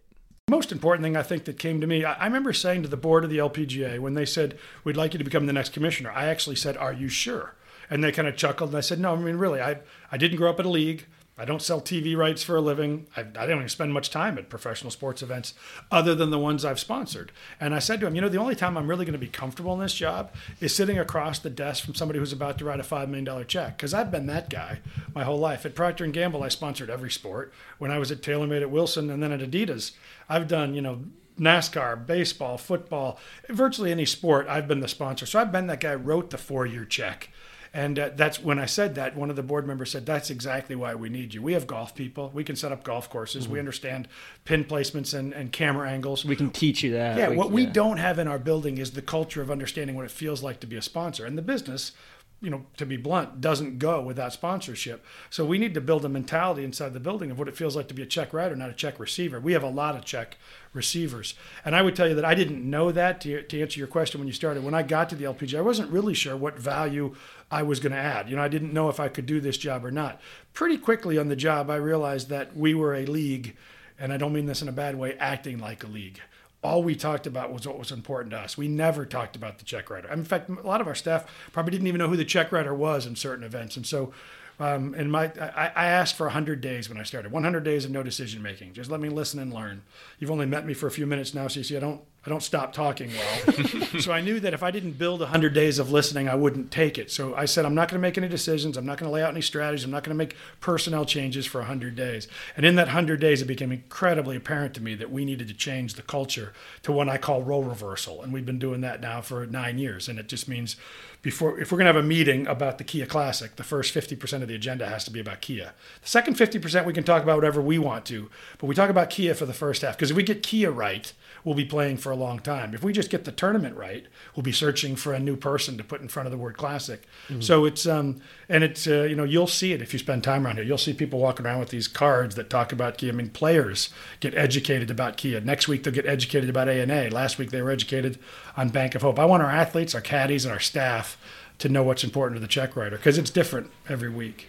[0.49, 2.97] most important thing I think that came to me, I I remember saying to the
[2.97, 6.11] board of the LPGA when they said, We'd like you to become the next commissioner,
[6.11, 7.55] I actually said, Are you sure?
[7.89, 9.79] And they kind of chuckled and I said, No, I mean, really, I,
[10.11, 11.07] I didn't grow up at a league.
[11.41, 13.07] I don't sell TV rights for a living.
[13.17, 15.55] I, I don't even spend much time at professional sports events
[15.89, 17.31] other than the ones I've sponsored.
[17.59, 19.27] And I said to him, you know, the only time I'm really going to be
[19.27, 22.79] comfortable in this job is sitting across the desk from somebody who's about to write
[22.79, 23.75] a $5 million check.
[23.75, 24.81] Because I've been that guy
[25.15, 25.65] my whole life.
[25.65, 27.51] At Procter & Gamble, I sponsored every sport.
[27.79, 29.93] When I was at TaylorMade at Wilson and then at Adidas,
[30.29, 31.05] I've done, you know,
[31.39, 33.17] NASCAR, baseball, football,
[33.49, 35.25] virtually any sport, I've been the sponsor.
[35.25, 37.29] So I've been that guy who wrote the four year check.
[37.73, 40.75] And uh, that's when I said that, one of the board members said, That's exactly
[40.75, 41.41] why we need you.
[41.41, 42.29] We have golf people.
[42.33, 43.47] We can set up golf courses.
[43.47, 44.09] We understand
[44.43, 46.25] pin placements and, and camera angles.
[46.25, 47.17] We can teach you that.
[47.17, 50.03] Yeah, We- what we don't have in our building is the culture of understanding what
[50.05, 51.25] it feels like to be a sponsor.
[51.25, 51.93] And the business,
[52.41, 55.05] you know, to be blunt, doesn't go without sponsorship.
[55.29, 57.87] So we need to build a mentality inside the building of what it feels like
[57.87, 59.39] to be a check writer, not a check receiver.
[59.39, 60.37] We have a lot of check
[60.73, 61.33] receivers.
[61.65, 64.19] And I would tell you that I didn't know that to, to answer your question
[64.19, 64.63] when you started.
[64.63, 67.15] When I got to the LPG, I wasn't really sure what value
[67.49, 68.29] I was going to add.
[68.29, 70.21] You know, I didn't know if I could do this job or not.
[70.53, 73.55] Pretty quickly on the job, I realized that we were a league,
[73.99, 76.21] and I don't mean this in a bad way, acting like a league
[76.63, 78.57] all we talked about was what was important to us.
[78.57, 80.11] We never talked about the check writer.
[80.11, 82.73] In fact, a lot of our staff probably didn't even know who the check writer
[82.73, 83.75] was in certain events.
[83.77, 84.13] And so,
[84.61, 87.91] um, and my, I, I asked for 100 days when I started 100 days of
[87.91, 88.73] no decision making.
[88.73, 89.81] Just let me listen and learn.
[90.19, 92.29] You've only met me for a few minutes now, so you see, I don't I
[92.29, 93.53] don't stop talking well.
[93.99, 96.99] so I knew that if I didn't build 100 days of listening, I wouldn't take
[96.99, 97.09] it.
[97.09, 98.77] So I said, I'm not going to make any decisions.
[98.77, 99.85] I'm not going to lay out any strategies.
[99.85, 102.27] I'm not going to make personnel changes for 100 days.
[102.55, 105.55] And in that 100 days, it became incredibly apparent to me that we needed to
[105.55, 108.21] change the culture to what I call role reversal.
[108.21, 110.07] And we've been doing that now for nine years.
[110.07, 110.75] And it just means
[111.21, 114.41] before if we're going to have a meeting about the Kia Classic, the first 50%
[114.41, 115.73] of the agenda has to be about Kia.
[116.01, 119.09] The second 50% we can talk about whatever we want to, but we talk about
[119.09, 122.11] Kia for the first half because if we get Kia right, we'll be playing for
[122.11, 122.73] a long time.
[122.73, 125.83] If we just get the tournament right, we'll be searching for a new person to
[125.83, 127.03] put in front of the word classic.
[127.27, 127.41] Mm-hmm.
[127.41, 130.45] So it's um and it's uh, you know you'll see it if you spend time
[130.45, 130.65] around here.
[130.65, 133.11] You'll see people walking around with these cards that talk about Kia.
[133.11, 135.41] I mean, players get educated about Kia.
[135.41, 137.09] Next week they'll get educated about ANA.
[137.09, 138.19] Last week they were educated
[138.55, 139.19] on Bank of Hope.
[139.19, 141.17] I want our athletes, our caddies, and our staff
[141.59, 144.47] to know what's important to the check writer because it's different every week.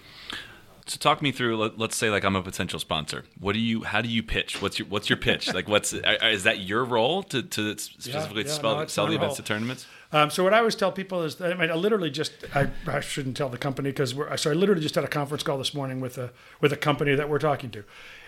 [0.93, 1.57] So talk me through.
[1.57, 3.25] Let, us say like I'm a potential sponsor.
[3.41, 3.83] What do you?
[3.83, 4.61] How do you pitch?
[4.61, 5.53] What's your What's your pitch?
[5.55, 9.15] like what's is that your role to, to specifically yeah, yeah, spell, no, sell the
[9.15, 9.87] events to tournaments?
[10.13, 12.69] Um, so what I always tell people is, that, I mean, I literally just I,
[12.87, 15.57] I shouldn't tell the company because we're so I literally just had a conference call
[15.57, 17.85] this morning with a with a company that we're talking to,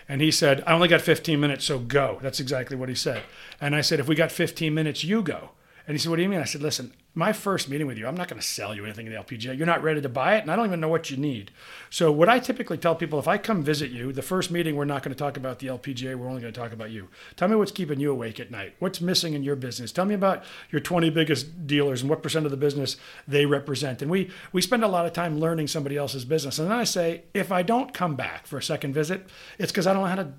[0.09, 2.17] and he said I only got 15 minutes, so go.
[2.23, 3.21] That's exactly what he said.
[3.61, 5.51] And I said if we got 15 minutes, you go.
[5.87, 6.39] And he said, What do you mean?
[6.39, 9.07] I said, Listen, my first meeting with you, I'm not going to sell you anything
[9.07, 9.57] in the LPGA.
[9.57, 11.51] You're not ready to buy it, and I don't even know what you need.
[11.89, 14.85] So, what I typically tell people if I come visit you, the first meeting, we're
[14.85, 16.15] not going to talk about the LPGA.
[16.15, 17.07] We're only going to talk about you.
[17.37, 18.75] Tell me what's keeping you awake at night.
[18.79, 19.91] What's missing in your business?
[19.91, 24.01] Tell me about your 20 biggest dealers and what percent of the business they represent.
[24.01, 26.59] And we, we spend a lot of time learning somebody else's business.
[26.59, 29.25] And then I say, if I don't come back for a second visit,
[29.57, 30.33] it's because I don't know how to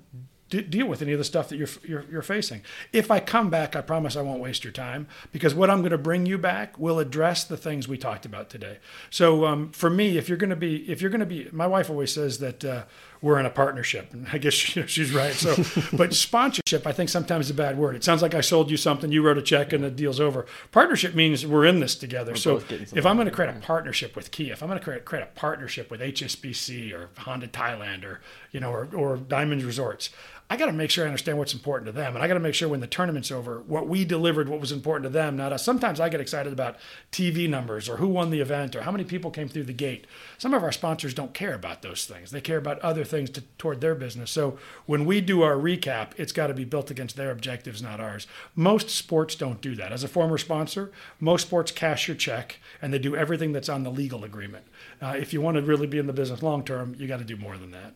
[0.49, 2.61] d- deal with any of the stuff that you're, you're, you're facing.
[2.93, 5.91] If I come back, I promise I won't waste your time because what I'm going
[5.91, 8.79] to bring you back will address the things we talked about today.
[9.09, 11.67] So um, for me, if you're going to be, if you're going to be, my
[11.67, 12.83] wife always says that uh,
[13.21, 15.33] we're in a partnership, and I guess she, she's right.
[15.33, 15.55] So,
[15.97, 17.95] but sponsorship, I think sometimes is a bad word.
[17.95, 20.45] It sounds like I sold you something, you wrote a check, and the deal's over.
[20.71, 22.33] Partnership means we're in this together.
[22.33, 24.83] We're so if I'm going to create a partnership with Kia, if I'm going to
[24.83, 29.63] create, create a partnership with HSBC or Honda Thailand or you know or, or Diamonds
[29.63, 30.09] Resorts.
[30.49, 32.15] I got to make sure I understand what's important to them.
[32.15, 34.71] And I got to make sure when the tournament's over, what we delivered, what was
[34.71, 35.61] important to them, not us.
[35.61, 36.77] Sometimes I get excited about
[37.11, 40.07] TV numbers or who won the event or how many people came through the gate.
[40.37, 42.31] Some of our sponsors don't care about those things.
[42.31, 44.31] They care about other things to, toward their business.
[44.31, 47.99] So when we do our recap, it's got to be built against their objectives, not
[47.99, 48.25] ours.
[48.55, 49.91] Most sports don't do that.
[49.91, 53.83] As a former sponsor, most sports cash your check and they do everything that's on
[53.83, 54.65] the legal agreement.
[55.01, 57.25] Uh, if you want to really be in the business long term, you got to
[57.25, 57.93] do more than that.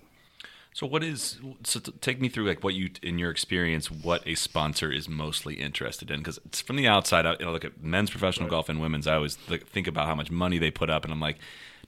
[0.74, 4.36] So what is so take me through like what you in your experience what a
[4.36, 7.84] sponsor is mostly interested in because it's from the outside I you know, look at
[7.84, 8.52] men's professional right.
[8.52, 11.20] golf and women's I always think about how much money they put up and I'm
[11.20, 11.40] like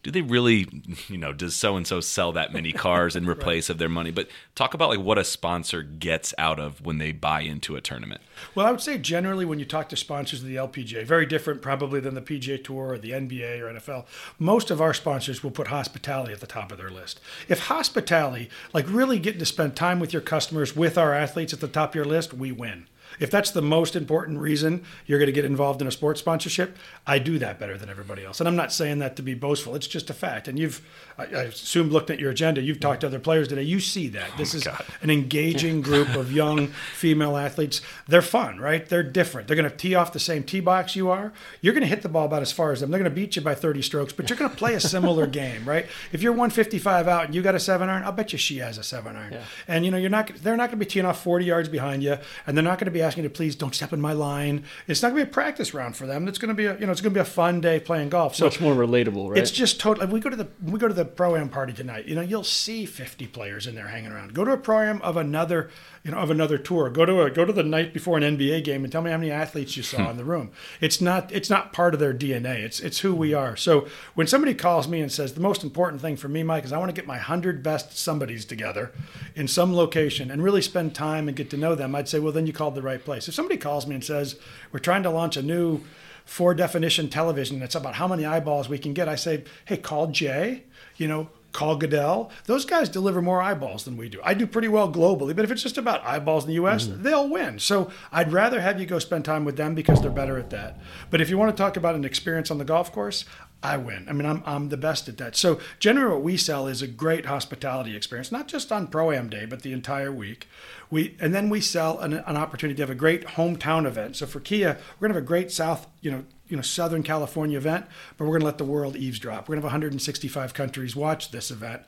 [0.04, 0.68] do they really,
[1.08, 3.74] you know, does so and so sell that many cars in replace right.
[3.74, 4.12] of their money?
[4.12, 7.82] But talk about like what a sponsor gets out of when they buy into a
[7.82, 8.22] tournament.
[8.54, 11.62] Well, I would say generally when you talk to sponsors of the LPGA, very different
[11.62, 14.06] probably than the PGA Tour or the NBA or NFL.
[14.38, 17.22] Most of our sponsors will put hospitality at the top of their list.
[17.48, 21.62] If hospitality, like really getting to spend time with your customers, with our athletes at
[21.62, 22.88] the top of your list, we win.
[23.20, 26.78] If that's the most important reason you're going to get involved in a sports sponsorship,
[27.06, 28.40] I do that better than everybody else.
[28.40, 29.76] And I'm not saying that to be boastful.
[29.76, 30.48] It's just a fact.
[30.48, 30.82] And you've,
[31.18, 32.62] I, I assume, looked at your agenda.
[32.62, 33.64] You've talked to other players today.
[33.64, 34.32] You see that.
[34.34, 34.86] Oh, this oh is God.
[35.02, 37.82] an engaging group of young female athletes.
[38.08, 38.88] They're fun, right?
[38.88, 39.48] They're different.
[39.48, 41.34] They're going to tee off the same tee box you are.
[41.62, 42.92] You're going to hit the ball about as far as them.
[42.92, 45.28] They're going to beat you by 30 strokes, but you're going to play a similar
[45.34, 45.86] game, right?
[46.12, 48.78] If you're 155 out and you got a seven iron, I'll bet you she has
[48.78, 49.34] a seven iron.
[49.34, 49.44] Yeah.
[49.68, 50.32] And you know, you're not.
[50.36, 52.86] They're not going to be teeing off 40 yards behind you, and they're not going
[52.86, 54.64] to be asking you to please don't step in my line.
[54.88, 56.28] It's not going to be a practice round for them.
[56.28, 58.10] It's going to be a, you know, it's going to be a fun day playing
[58.10, 58.36] golf.
[58.36, 59.38] So much more relatable, right?
[59.38, 60.08] It's just totally.
[60.08, 62.06] We go to the we go to the pro am party tonight.
[62.06, 64.34] You know, you'll see 50 players in there hanging around.
[64.34, 65.70] Go to a pro am of another
[66.04, 66.90] you know, of another tour.
[66.90, 69.18] Go to a, go to the night before an NBA game and tell me how
[69.18, 70.12] many athletes you saw hmm.
[70.12, 70.52] in the room.
[70.82, 72.60] It's not it's not part of their DNA.
[72.60, 73.56] It's it's who we are.
[73.56, 76.74] So when somebody calls me and says the most important thing for me, Mike, is
[76.74, 78.92] I want to get my hundred best somebodies together
[79.34, 82.34] in some location and really spend time and get to know them, I'd say, well,
[82.34, 83.30] then you called the right place.
[83.30, 84.38] If somebody calls me and says
[84.74, 85.82] we're trying to launch a new
[86.26, 90.08] four definition television it's about how many eyeballs we can get, I say, hey, call
[90.08, 90.64] Jay.
[90.98, 92.32] You know, call Goodell.
[92.46, 94.20] Those guys deliver more eyeballs than we do.
[94.24, 97.04] I do pretty well globally, but if it's just about eyeballs in the U.S., mm-hmm.
[97.04, 97.60] they'll win.
[97.60, 100.80] So I'd rather have you go spend time with them because they're better at that.
[101.10, 103.26] But if you want to talk about an experience on the golf course,
[103.64, 104.06] I win.
[104.10, 105.36] I mean, I'm, I'm the best at that.
[105.36, 109.30] So generally, what we sell is a great hospitality experience, not just on Pro Am
[109.30, 110.48] Day, but the entire week.
[110.90, 114.18] We and then we sell an, an opportunity to have a great hometown event.
[114.18, 117.58] So for Kia, we're gonna have a great South, you know, you know Southern California
[117.58, 119.48] event, but we're going to let the world eavesdrop.
[119.48, 121.82] We're going to have 165 countries watch this event.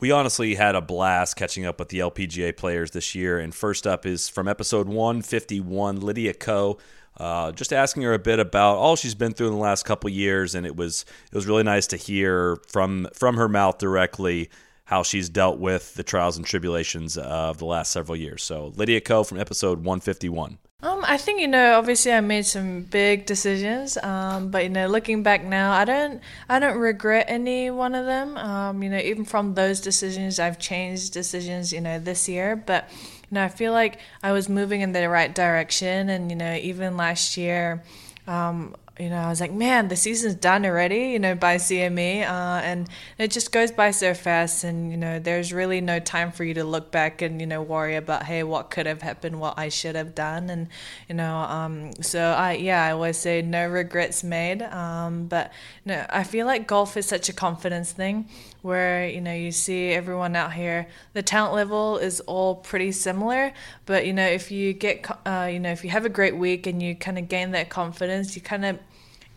[0.00, 3.38] we honestly had a blast catching up with the LPGA players this year.
[3.38, 6.78] And first up is from episode 151, Lydia Ko.
[7.18, 10.08] Uh, just asking her a bit about all she's been through in the last couple
[10.08, 14.50] years, and it was it was really nice to hear from from her mouth directly
[14.84, 18.42] how she's dealt with the trials and tribulations of the last several years.
[18.42, 20.58] So Lydia Ko from episode 151.
[20.80, 21.76] Um, I think you know.
[21.76, 23.96] Obviously, I made some big decisions.
[23.96, 28.06] Um, but you know, looking back now, I don't, I don't regret any one of
[28.06, 28.36] them.
[28.38, 31.72] Um, you know, even from those decisions, I've changed decisions.
[31.72, 35.08] You know, this year, but you know, I feel like I was moving in the
[35.08, 36.08] right direction.
[36.10, 37.82] And you know, even last year,
[38.28, 42.22] um, you know, I was like, man, the season's done already, you know, by CME.
[42.22, 44.64] Uh, and it just goes by so fast.
[44.64, 47.62] And, you know, there's really no time for you to look back and, you know,
[47.62, 50.50] worry about, hey, what could have happened, what I should have done.
[50.50, 50.68] And,
[51.08, 54.62] you know, um, so I, yeah, I always say no regrets made.
[54.62, 55.52] Um, but,
[55.84, 58.28] you know, I feel like golf is such a confidence thing
[58.62, 63.52] where you know you see everyone out here the talent level is all pretty similar
[63.86, 66.66] but you know if you get uh, you know if you have a great week
[66.66, 68.78] and you kind of gain that confidence you kind of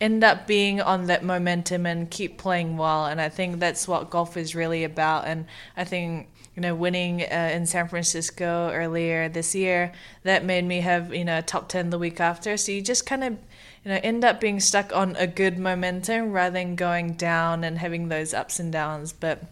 [0.02, 3.06] end up being on that momentum and keep playing well.
[3.06, 5.26] And i think that's what golf is really about.
[5.26, 9.90] And i think you know winning uh, in san francisco earlier this year
[10.22, 12.56] that made me have you know top 10 the week after.
[12.56, 13.32] So you just kind of
[13.84, 17.78] you know end up being stuck on a good momentum rather than going down and
[17.78, 19.12] having those ups and downs.
[19.12, 19.44] But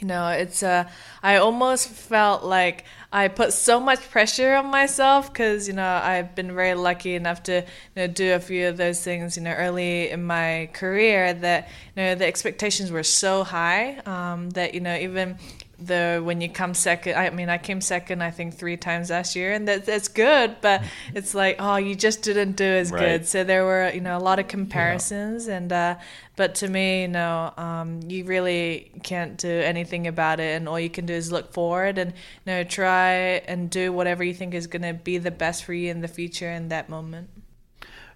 [0.00, 0.88] you know it's uh
[1.22, 6.34] i almost felt like i put so much pressure on myself because you know i've
[6.34, 9.52] been very lucky enough to you know do a few of those things you know
[9.52, 14.80] early in my career that you know the expectations were so high um, that you
[14.80, 15.36] know even
[15.82, 19.34] the when you come second i mean i came second i think three times last
[19.34, 20.82] year and that, that's good but
[21.14, 23.00] it's like oh you just didn't do as Right.
[23.00, 23.26] good.
[23.28, 25.96] So there were you know a lot of comparisons and uh
[26.36, 30.78] but to me you know um, you really can't do anything about it and all
[30.80, 33.12] you can do is look forward and you know try
[33.46, 36.08] and do whatever you think is going to be the best for you in the
[36.08, 37.28] future in that moment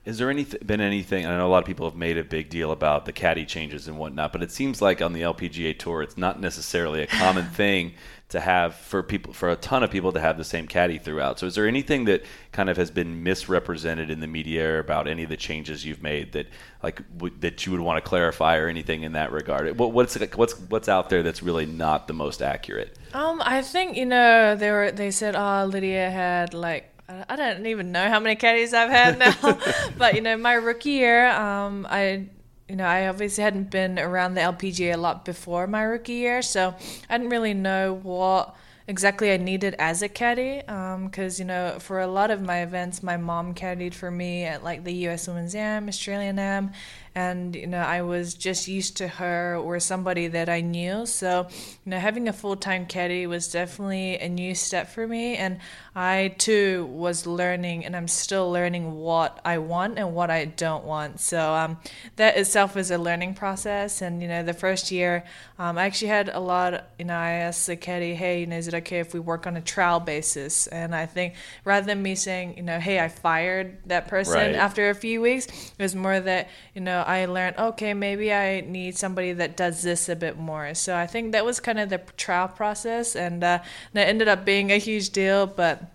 [0.04, 1.24] Has there any been anything?
[1.24, 3.88] I know a lot of people have made a big deal about the caddy changes
[3.88, 7.46] and whatnot, but it seems like on the LPGA tour, it's not necessarily a common
[7.50, 7.94] thing
[8.28, 11.38] to have for people for a ton of people to have the same caddy throughout.
[11.38, 15.22] So, is there anything that kind of has been misrepresented in the media about any
[15.22, 16.48] of the changes you've made that
[16.82, 19.78] like w- that you would want to clarify or anything in that regard?
[19.78, 22.98] What, what's what's what's out there that's really not the most accurate?
[23.14, 24.90] Um, I think you know they were.
[24.90, 28.90] They said, "Oh, Lydia had like I I don't even know how many caddies I've
[28.90, 29.58] had now,
[29.98, 32.28] but you know, my rookie year, um, I."
[32.66, 36.40] You know, I obviously hadn't been around the LPGA a lot before my rookie year,
[36.40, 36.74] so
[37.10, 40.62] I didn't really know what exactly I needed as a caddy.
[40.64, 44.64] Because you know, for a lot of my events, my mom caddied for me at
[44.64, 45.28] like the U.S.
[45.28, 46.72] Women's Am, Australian Am,
[47.14, 51.06] and you know, I was just used to her or somebody that I knew.
[51.06, 51.46] So,
[51.84, 55.58] you know, having a full time caddy was definitely a new step for me, and
[55.94, 60.84] I too was learning, and I'm still learning what I want and what I don't
[60.84, 61.20] want.
[61.20, 61.78] So, um,
[62.16, 64.02] that itself is a learning process.
[64.02, 65.24] And you know, the first year,
[65.58, 66.88] um, I actually had a lot.
[66.98, 69.46] You know, I asked the caddy, "Hey, you know, is it okay if we work
[69.46, 73.08] on a trial basis?" And I think rather than me saying, you know, "Hey, I
[73.08, 74.54] fired that person Right.
[74.54, 78.60] after a few weeks," it was more that you know I learned, okay, maybe I
[78.60, 80.74] need somebody that does this a bit more.
[80.74, 83.60] So I think that was kind of the trial process, and uh,
[83.92, 85.93] that ended up being a huge deal, but.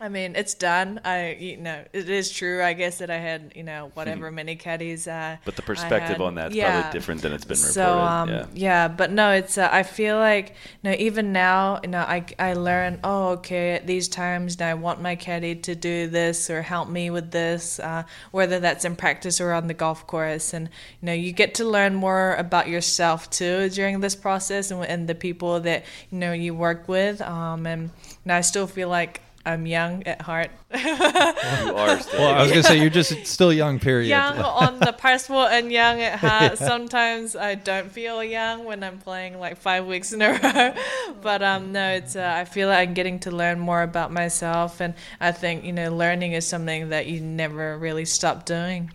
[0.00, 1.00] I mean, it's done.
[1.04, 2.62] I, you know, it is true.
[2.62, 5.08] I guess that I had, you know, whatever many caddies.
[5.08, 6.80] Uh, But the perspective on that's Yeah.
[6.82, 7.72] probably different than it's been reported.
[7.72, 8.46] So um, yeah.
[8.54, 8.88] yeah.
[8.88, 9.58] but no, it's.
[9.58, 10.50] Uh, I feel like
[10.82, 13.00] you know, even now, you know, I I learn.
[13.02, 16.88] Oh, okay, at these times, now I want my caddy to do this or help
[16.88, 20.52] me with this, uh, whether that's in practice or on the golf course.
[20.54, 20.68] And
[21.00, 25.08] you know, you get to learn more about yourself too during this process and, and
[25.08, 27.20] the people that you know you work with.
[27.20, 27.90] Um, and,
[28.24, 30.50] and I still feel like I'm young at heart.
[30.78, 32.20] You are still.
[32.20, 33.78] Well, I was gonna say you're just still young.
[33.78, 34.08] Period.
[34.08, 36.58] young on the passport and young at heart.
[36.72, 41.14] Sometimes I don't feel young when I'm playing like five weeks in a row.
[41.20, 44.80] But um, no, it's uh, I feel like I'm getting to learn more about myself,
[44.80, 48.92] and I think you know learning is something that you never really stop doing.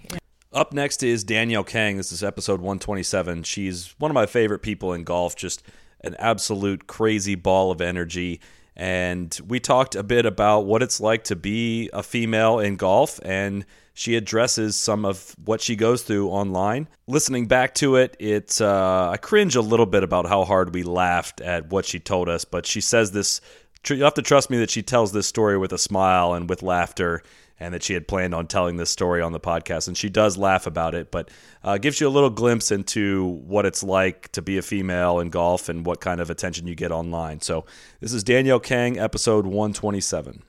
[0.53, 1.97] Up next is Danielle Kang.
[1.97, 3.43] This is episode 127.
[3.43, 5.63] She's one of my favorite people in golf, just
[6.01, 8.39] an absolute crazy ball of energy.
[8.75, 13.19] And we talked a bit about what it's like to be a female in golf,
[13.23, 16.87] and she addresses some of what she goes through online.
[17.05, 20.81] Listening back to it, it's uh, I cringe a little bit about how hard we
[20.81, 23.41] laughed at what she told us, but she says this.
[23.87, 26.63] You have to trust me that she tells this story with a smile and with
[26.63, 27.21] laughter
[27.63, 29.87] and that she had planned on telling this story on the podcast.
[29.87, 31.31] And she does laugh about it, but
[31.63, 35.29] uh, gives you a little glimpse into what it's like to be a female in
[35.29, 37.39] golf and what kind of attention you get online.
[37.39, 37.65] So
[38.01, 40.43] this is Danielle Kang, episode 127.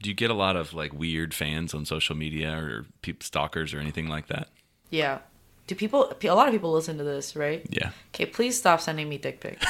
[0.00, 3.74] Do you get a lot of like weird fans on social media or peop stalkers
[3.74, 4.48] or anything like that?
[4.88, 5.18] Yeah.
[5.66, 6.14] Do people?
[6.22, 7.66] A lot of people listen to this, right?
[7.68, 7.90] Yeah.
[8.14, 9.66] Okay, please stop sending me dick pics.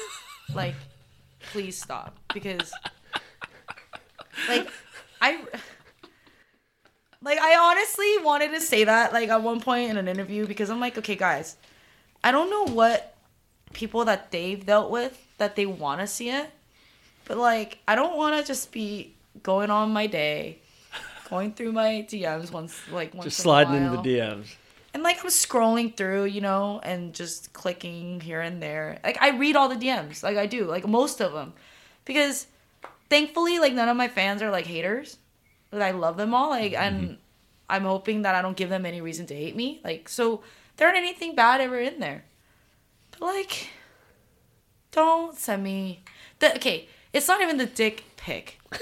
[0.54, 0.74] like,
[1.50, 2.72] please stop because,
[4.48, 4.68] like,
[5.20, 5.40] I.
[7.22, 10.70] Like I honestly wanted to say that like at one point in an interview because
[10.70, 11.56] I'm like, okay, guys,
[12.24, 13.14] I don't know what
[13.72, 16.50] people that they've dealt with that they want to see it,
[17.26, 20.58] but like I don't want to just be going on my day,
[21.28, 24.54] going through my DMs once like once Just in sliding into the DMs.
[24.92, 28.98] And like I'm scrolling through, you know, and just clicking here and there.
[29.04, 31.52] Like I read all the DMs, like I do, like most of them,
[32.06, 32.46] because
[33.10, 35.18] thankfully, like none of my fans are like haters.
[35.72, 36.82] Like, I love them all, like, mm-hmm.
[36.82, 37.18] and
[37.70, 39.80] I'm hoping that I don't give them any reason to hate me.
[39.84, 40.42] Like, so
[40.76, 42.24] there aren't anything bad ever in there.
[43.12, 43.68] But like,
[44.90, 46.02] don't send me
[46.40, 46.88] the okay.
[47.12, 48.58] It's not even the dick pic.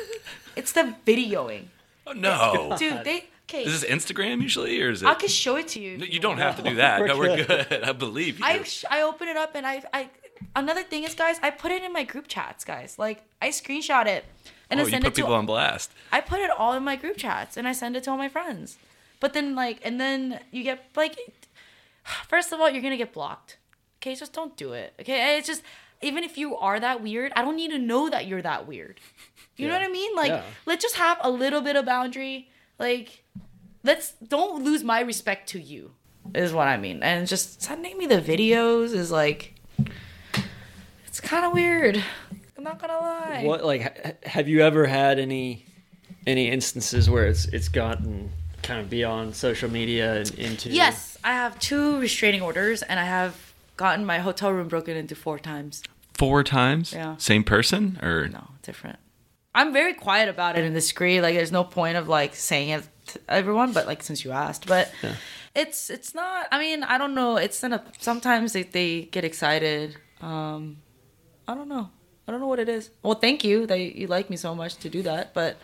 [0.56, 1.66] It's the videoing.
[2.04, 3.04] Oh no, dude.
[3.04, 3.62] They okay.
[3.62, 5.06] Is this Instagram usually, or is it?
[5.06, 5.98] I could show it to you.
[5.98, 7.00] No, you don't have to do that.
[7.06, 7.84] No, we're good.
[7.84, 8.44] I believe you.
[8.44, 10.10] I sh- I open it up and I I
[10.56, 14.06] another thing is guys I put it in my group chats guys like I screenshot
[14.06, 14.24] it
[14.70, 15.90] and oh, I you send put it to people on blast.
[16.12, 18.28] I put it all in my group chats and I send it to all my
[18.28, 18.76] friends.
[19.20, 21.16] But then like and then you get like
[22.28, 23.56] first of all you're gonna get blocked.
[24.00, 24.94] Okay, just don't do it.
[25.00, 25.62] Okay, it's just
[26.00, 29.00] even if you are that weird, I don't need to know that you're that weird.
[29.56, 30.14] You know what I mean?
[30.14, 30.42] Like Yeah.
[30.66, 32.48] let's just have a little bit of boundary.
[32.78, 33.24] Like
[33.82, 35.92] let's don't lose my respect to you.
[36.34, 37.02] Is what I mean.
[37.02, 39.54] And just sending me the videos is like
[41.06, 42.04] it's kind of weird.
[42.58, 43.42] I'm not gonna lie.
[43.44, 45.64] What like ha- have you ever had any
[46.26, 48.30] any instances where it's it's gotten
[48.62, 53.04] kind of beyond social media and into Yes, I have two restraining orders, and I
[53.04, 55.84] have gotten my hotel room broken into four times.
[56.14, 56.92] Four times.
[56.92, 57.16] Yeah.
[57.18, 58.98] Same person or no different.
[59.54, 61.20] I'm very quiet about it and discreet.
[61.20, 64.66] Like, there's no point of like saying it to everyone, but like since you asked,
[64.66, 65.14] but Yeah.
[65.54, 66.48] it's it's not.
[66.50, 67.36] I mean, I don't know.
[67.36, 69.96] It's in a, sometimes they they get excited.
[70.20, 70.78] Um,
[71.46, 71.90] I don't know.
[72.28, 72.90] I don't know what it is.
[73.02, 75.56] Well, thank you that you like me so much to do that, but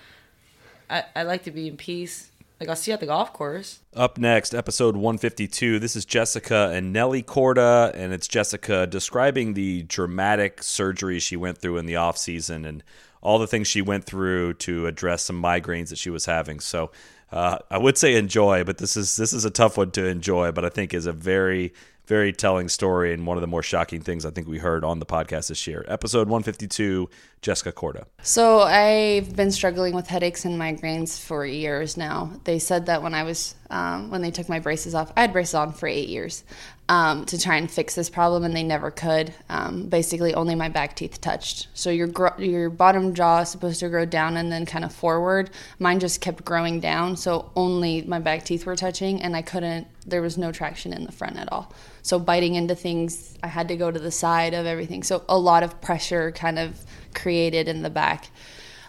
[0.88, 2.30] I I like to be in peace.
[2.58, 3.80] Like I'll see you at the golf course.
[3.94, 5.78] Up next, episode 152.
[5.78, 11.58] This is Jessica and Nellie Korda, and it's Jessica describing the dramatic surgery she went
[11.58, 12.82] through in the off season and
[13.20, 16.60] all the things she went through to address some migraines that she was having.
[16.60, 16.90] So
[17.30, 20.50] uh, I would say enjoy, but this is this is a tough one to enjoy.
[20.50, 21.74] But I think is a very
[22.06, 24.98] very telling story and one of the more shocking things I think we heard on
[24.98, 25.84] the podcast this year.
[25.88, 27.08] Episode 152,
[27.40, 28.04] Jessica Korda.
[28.22, 32.30] So I've been struggling with headaches and migraines for years now.
[32.44, 35.32] They said that when I was um, when they took my braces off, I had
[35.32, 36.44] braces on for eight years
[36.88, 39.32] um, to try and fix this problem, and they never could.
[39.48, 41.68] Um, basically, only my back teeth touched.
[41.74, 45.50] So your your bottom jaw is supposed to grow down and then kind of forward.
[45.78, 49.86] Mine just kept growing down, so only my back teeth were touching, and I couldn't.
[50.06, 51.72] There was no traction in the front at all.
[52.04, 55.02] So biting into things, I had to go to the side of everything.
[55.02, 56.78] So a lot of pressure kind of
[57.14, 58.28] created in the back.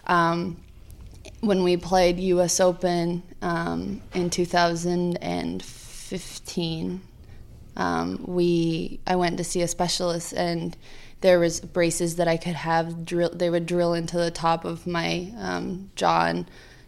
[0.06, 0.60] Um,
[1.40, 2.60] when we played U.S.
[2.60, 7.00] Open um, in 2015,
[7.78, 10.76] um, we I went to see a specialist and
[11.22, 13.30] there was braces that I could have drill.
[13.32, 16.44] They would drill into the top of my um, jaw and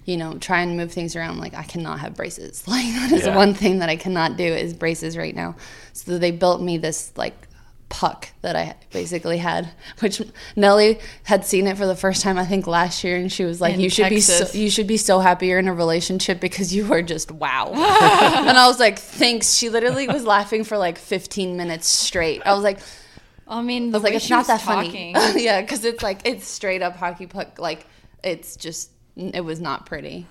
[0.08, 1.38] you know try and move things around.
[1.38, 2.64] Like I cannot have braces.
[2.74, 3.36] Like that is Yeah.
[3.36, 5.54] one thing that I cannot do is braces right now.
[5.92, 7.34] So they built me this like
[7.90, 10.20] puck that I basically had, which
[10.56, 13.60] Nellie had seen it for the first time I think last year, and she was
[13.60, 16.40] like, In "You should be so you should be so happy you're in a relationship
[16.40, 17.66] because you are just wow."
[18.48, 22.42] and I was like, "Thanks." She literally was laughing for like 15 minutes straight.
[22.46, 22.78] I was like.
[23.50, 25.14] I mean, I was like, it's not that talking.
[25.14, 25.42] funny.
[25.42, 27.58] yeah, because it's like it's straight up hockey puck.
[27.58, 27.86] Like
[28.22, 30.26] it's just it was not pretty,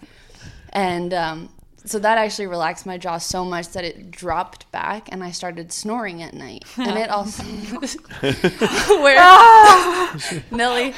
[0.72, 1.50] and um,
[1.86, 5.72] so that actually relaxed my jaw so much that it dropped back, and I started
[5.72, 6.64] snoring at night.
[6.78, 7.44] And it also
[9.02, 9.18] where
[10.52, 10.94] Nellie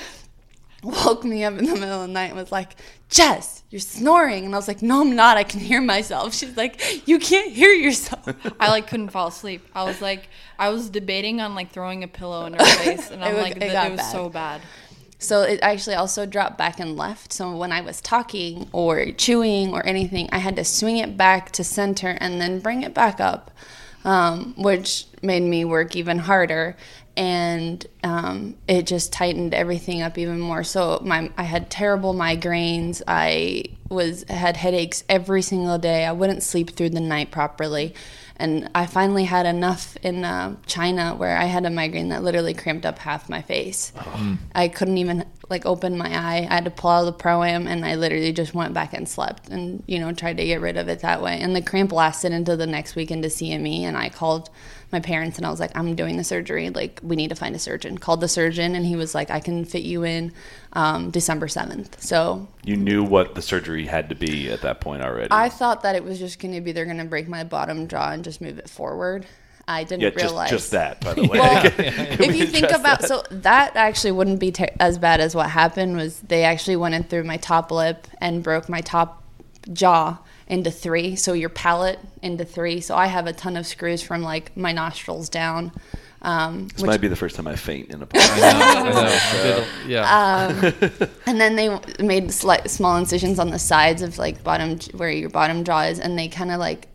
[0.82, 2.76] woke me up in the middle of the night and was like,
[3.10, 4.46] Jess, you're snoring.
[4.46, 5.36] And I was like, no, I'm not.
[5.38, 6.34] I can hear myself.
[6.34, 8.28] She's like, you can't hear yourself.
[8.60, 9.68] I like couldn't fall asleep.
[9.76, 13.24] I was like, I was debating on like throwing a pillow in her face, and
[13.24, 14.12] I'm was- like, it it was bad.
[14.12, 14.62] so bad.
[15.22, 17.34] So it actually also dropped back and left.
[17.34, 21.52] So when I was talking or chewing or anything, I had to swing it back
[21.52, 23.52] to center and then bring it back up,
[24.06, 26.78] um, which made me work even harder.
[27.20, 30.64] and um, it just tightened everything up even more.
[30.64, 33.02] So my I had terrible migraines.
[33.08, 36.06] I was had headaches every single day.
[36.06, 37.94] I wouldn't sleep through the night properly,
[38.40, 42.54] and I finally had enough in uh, China where I had a migraine that literally
[42.54, 43.92] cramped up half my face.
[44.56, 46.48] I couldn't even like open my eye.
[46.50, 49.08] I had to pull out the pro am, and I literally just went back and
[49.10, 51.40] slept, and you know tried to get rid of it that way.
[51.40, 54.50] And the cramp lasted into the next week into CME, and I called
[54.92, 56.70] my parents and I was like, I'm doing the surgery.
[56.70, 57.98] Like, we need to find a surgeon.
[57.98, 60.34] Called the surgeon, and he was like, I can fit you in
[60.74, 62.00] um, December 7th.
[62.02, 65.30] So You knew what the surgery had to be at that point already.
[65.32, 67.88] I thought that it was just going to be they're going to break my bottom
[67.88, 69.26] jaw and just move it forward.
[69.68, 71.38] I didn't yeah, realize just that, by the way.
[71.40, 73.08] Well, if you think about that?
[73.08, 76.96] so that actually wouldn't be ter- as bad as what happened was they actually went
[76.96, 79.24] in through my top lip and broke my top
[79.72, 80.18] jaw
[80.50, 84.22] into three so your palate into three so i have a ton of screws from
[84.22, 85.72] like my nostrils down
[86.22, 88.40] um, This which- might be the first time I faint in a I
[88.84, 89.66] know, I know.
[89.88, 90.48] Yeah.
[90.52, 91.70] um, and then they
[92.04, 95.98] made slight, small incisions on the sides of like bottom where your bottom jaw is,
[95.98, 96.90] and they kind of like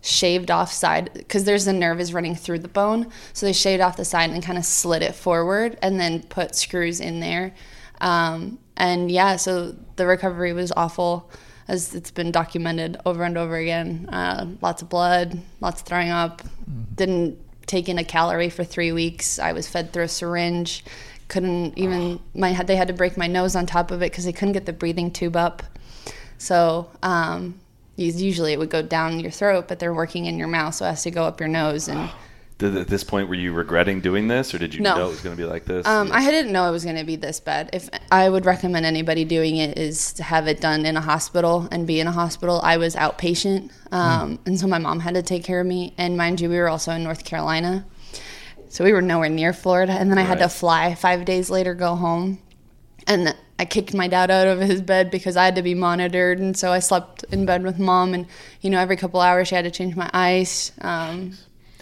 [0.00, 3.82] shaved off side because there's a nerve is running through the bone, so they shaved
[3.82, 7.52] off the side and kind of slid it forward, and then put screws in there.
[8.00, 11.30] Um, and yeah, so the recovery was awful,
[11.70, 14.08] as it's been documented over and over again.
[14.12, 16.42] Uh, lots of blood, lots of throwing up.
[16.96, 19.38] Didn't take in a calorie for three weeks.
[19.38, 20.84] I was fed through a syringe.
[21.28, 24.32] Couldn't even my they had to break my nose on top of it because they
[24.32, 25.62] couldn't get the breathing tube up.
[26.38, 27.60] So um,
[27.94, 30.88] usually it would go down your throat, but they're working in your mouth, so it
[30.88, 32.10] has to go up your nose and.
[32.60, 34.94] Did, at this point, were you regretting doing this, or did you No.
[34.94, 35.86] know it was going to be like this?
[35.86, 37.70] Um, I didn't know it was going to be this bad.
[37.72, 41.66] If I would recommend anybody doing it is to have it done in a hospital
[41.72, 42.60] and be in a hospital.
[42.62, 45.94] I was outpatient, um, and so my mom had to take care of me.
[45.96, 47.86] And mind you, we were also in North Carolina,
[48.68, 49.92] so we were nowhere near Florida.
[49.94, 52.40] And then I had to fly five days later, go home,
[53.06, 56.38] and I kicked my dad out of his bed because I had to be monitored,
[56.38, 58.12] and so I slept in bed with mom.
[58.12, 58.26] And
[58.60, 61.38] you know, every couple hours she had to change my ice, um,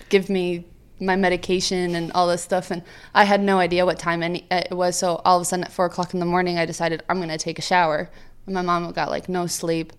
[0.09, 0.65] give me
[1.01, 2.71] my medication and all this stuff.
[2.71, 2.83] And
[3.15, 4.97] I had no idea what time any, uh, it was.
[4.97, 7.29] So all of a sudden, at four o'clock in the morning, I decided I'm going
[7.29, 8.11] to take a shower.
[8.47, 9.93] And my mom got like no sleep.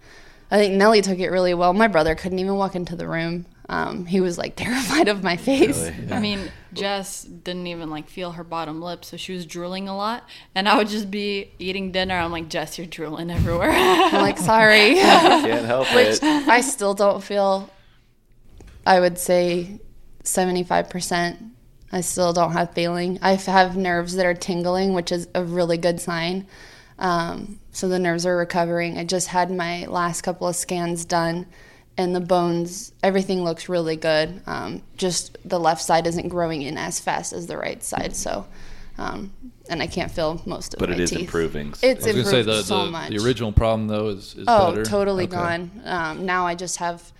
[0.52, 1.74] I think Nellie took it really well.
[1.74, 3.46] My brother couldn't even walk into the room.
[3.70, 5.92] Um, he was like terrified of my face.
[6.10, 9.96] I mean, Jess didn't even like feel her bottom lip, so she was drooling a
[9.96, 10.28] lot.
[10.56, 12.16] And I would just be eating dinner.
[12.16, 13.72] I'm like, Jess, you're drooling everywhere.
[13.72, 14.96] I'm like, sorry.
[14.96, 16.24] Can't help Which it.
[16.24, 17.70] I still don't feel,
[18.88, 19.80] I would say
[20.24, 21.52] 75%.
[21.92, 23.18] I still don't have feeling.
[23.22, 26.46] I have nerves that are tingling, which is a really good sign.
[27.00, 28.98] Um, so the nerves are recovering.
[28.98, 31.48] I just had my last couple of scans done,
[31.98, 34.42] and the bones, everything looks really good.
[34.46, 38.16] Um, just the left side isn't growing in as fast as the right side.
[38.16, 38.46] So,
[38.98, 39.32] um,
[39.70, 40.80] and I can't feel most of it.
[40.82, 41.22] But my it is teeth.
[41.22, 41.74] improving.
[41.82, 43.10] It's I was improved say the, so the, much.
[43.10, 44.84] the original problem though is, is oh, better.
[44.86, 45.36] totally Okay.
[45.36, 45.72] gone.
[45.86, 47.12] Um, now I just have,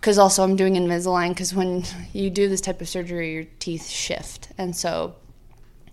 [0.00, 1.30] because also I'm doing Invisalign.
[1.30, 5.14] Because when you do this type of surgery, your teeth shift, and so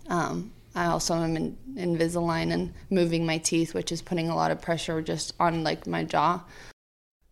[0.08, 4.50] um, I also am in Invisalign and moving my teeth, which is putting a lot
[4.50, 6.42] of pressure just on like my jaw.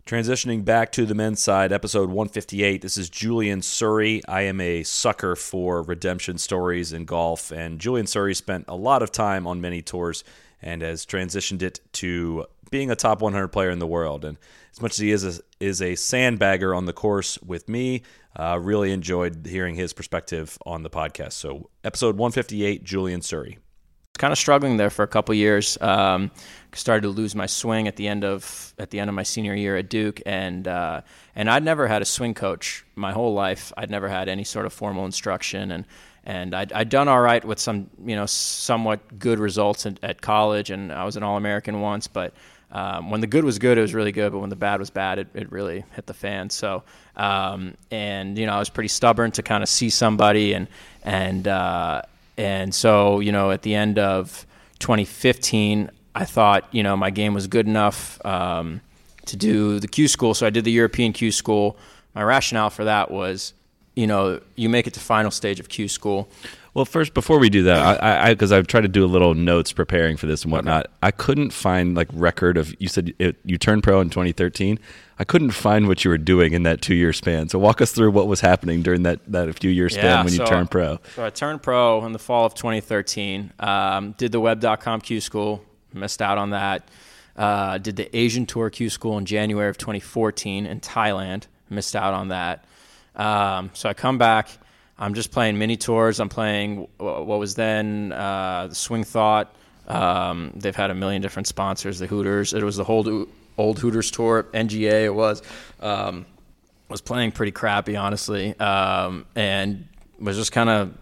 [0.04, 2.80] Transitioning back to the men's side, episode 158.
[2.80, 4.20] This is Julian Suri.
[4.28, 9.02] I am a sucker for redemption stories in golf, and Julian Suri spent a lot
[9.02, 10.22] of time on many tours
[10.62, 14.24] and has transitioned it to being a top 100 player in the world.
[14.24, 14.38] And
[14.72, 18.02] as much as he is a, is a sandbagger on the course with me,
[18.38, 21.32] uh, really enjoyed hearing his perspective on the podcast.
[21.32, 23.56] So, episode 158, Julian Suri.
[24.18, 25.78] kind of struggling there for a couple years.
[25.80, 26.30] Um,
[26.74, 29.54] started to lose my swing at the end of at the end of my senior
[29.54, 31.00] year at Duke, and uh,
[31.34, 33.72] and I'd never had a swing coach my whole life.
[33.76, 35.86] I'd never had any sort of formal instruction, and
[36.24, 40.20] and I'd, I'd done all right with some you know somewhat good results at, at
[40.20, 42.34] college, and I was an All American once, but.
[42.72, 44.90] Um, when the good was good, it was really good, but when the bad was
[44.90, 46.50] bad, it, it really hit the fan.
[46.50, 46.82] So,
[47.16, 50.66] um, and you know, I was pretty stubborn to kind of see somebody, and
[51.04, 52.02] and uh,
[52.36, 54.46] and so, you know, at the end of
[54.80, 58.80] 2015, I thought, you know, my game was good enough um,
[59.26, 60.34] to do the Q school.
[60.34, 61.76] So I did the European Q school.
[62.14, 63.52] My rationale for that was,
[63.94, 66.28] you know, you make it to final stage of Q school.
[66.76, 69.72] Well, first, before we do that, I because I've tried to do a little notes
[69.72, 70.88] preparing for this and whatnot.
[71.02, 74.78] I couldn't find like record of you said it, you turned pro in 2013.
[75.18, 77.48] I couldn't find what you were doing in that two year span.
[77.48, 80.44] So walk us through what was happening during that that few year span when you
[80.44, 80.98] turned pro.
[81.14, 83.54] So I turned pro in the fall of 2013.
[83.58, 85.64] Um, did the web.com Q school,
[85.94, 86.90] missed out on that.
[87.34, 92.12] Uh, did the Asian Tour Q school in January of 2014 in Thailand, missed out
[92.12, 92.66] on that.
[93.14, 94.50] Um, so I come back.
[94.98, 96.20] I'm just playing mini tours.
[96.20, 99.54] I'm playing what was then uh, the Swing Thought.
[99.86, 101.98] Um, they've had a million different sponsors.
[101.98, 102.54] The Hooters.
[102.54, 103.26] It was the whole
[103.58, 104.44] old Hooters tour.
[104.54, 105.04] NGA.
[105.04, 105.42] It was.
[105.80, 106.26] Um,
[106.88, 109.88] was playing pretty crappy, honestly, um, and
[110.20, 110.96] was just kind of,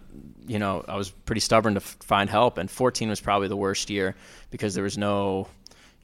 [0.46, 2.58] you know, I was pretty stubborn to f- find help.
[2.58, 4.16] And 14 was probably the worst year
[4.50, 5.46] because there was no,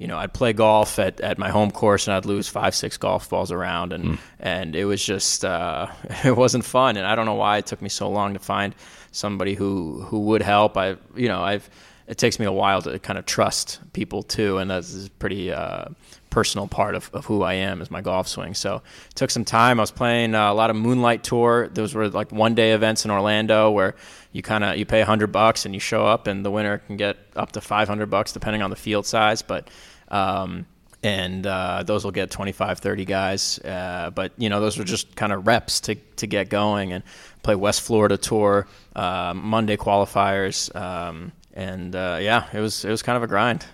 [0.00, 2.96] you know, I'd play golf at, at my home course and I'd lose five, six
[2.96, 5.88] golf balls around, and and it was just uh,
[6.24, 6.96] it wasn't fun.
[6.96, 8.74] And I don't know why it took me so long to find
[9.12, 10.78] somebody who who would help.
[10.78, 11.68] I, you know, I've
[12.06, 15.52] it takes me a while to kind of trust people too, and that's is pretty.
[15.52, 15.90] Uh,
[16.30, 18.54] personal part of, of who I am is my golf swing.
[18.54, 19.80] So it took some time.
[19.80, 21.68] I was playing uh, a lot of Moonlight Tour.
[21.68, 23.96] Those were like one day events in Orlando where
[24.32, 26.96] you kind of you pay 100 bucks and you show up and the winner can
[26.96, 29.68] get up to 500 bucks depending on the field size, but
[30.10, 30.66] um,
[31.02, 33.58] and uh, those will get 25 30 guys.
[33.58, 37.02] Uh, but you know those were just kind of reps to, to get going and
[37.42, 40.74] play west florida tour uh, monday qualifiers.
[40.76, 43.64] Um, and uh, yeah it was it was kind of a grind.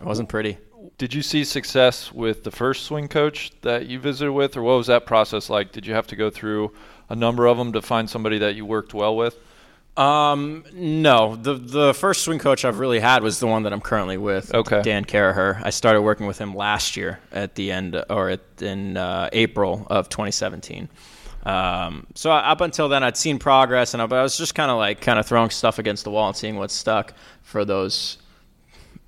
[0.00, 0.58] It wasn't pretty.
[0.98, 4.76] Did you see success with the first swing coach that you visited with, or what
[4.76, 5.72] was that process like?
[5.72, 6.72] Did you have to go through
[7.10, 9.36] a number of them to find somebody that you worked well with?
[9.96, 11.36] Um, no.
[11.36, 14.54] The the first swing coach I've really had was the one that I'm currently with.
[14.54, 14.82] Okay.
[14.82, 15.60] Dan Caraher.
[15.64, 19.86] I started working with him last year at the end, or at, in uh, April
[19.88, 20.88] of 2017.
[21.46, 24.70] Um, so up until then, I'd seen progress, and I, but I was just kind
[24.70, 28.18] of like kind of throwing stuff against the wall and seeing what stuck for those,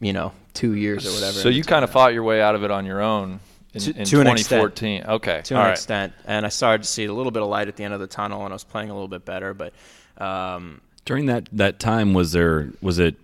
[0.01, 1.33] you know, two years or whatever.
[1.39, 3.41] So you kind of fought your way out of it on your own
[3.75, 4.99] in, to, in to an 2014.
[4.99, 5.15] extent.
[5.17, 5.43] Okay.
[5.45, 5.73] To All an right.
[5.73, 7.99] extent, and I started to see a little bit of light at the end of
[8.01, 9.53] the tunnel, and I was playing a little bit better.
[9.53, 9.73] But
[10.19, 13.17] um, During that that time, was there was it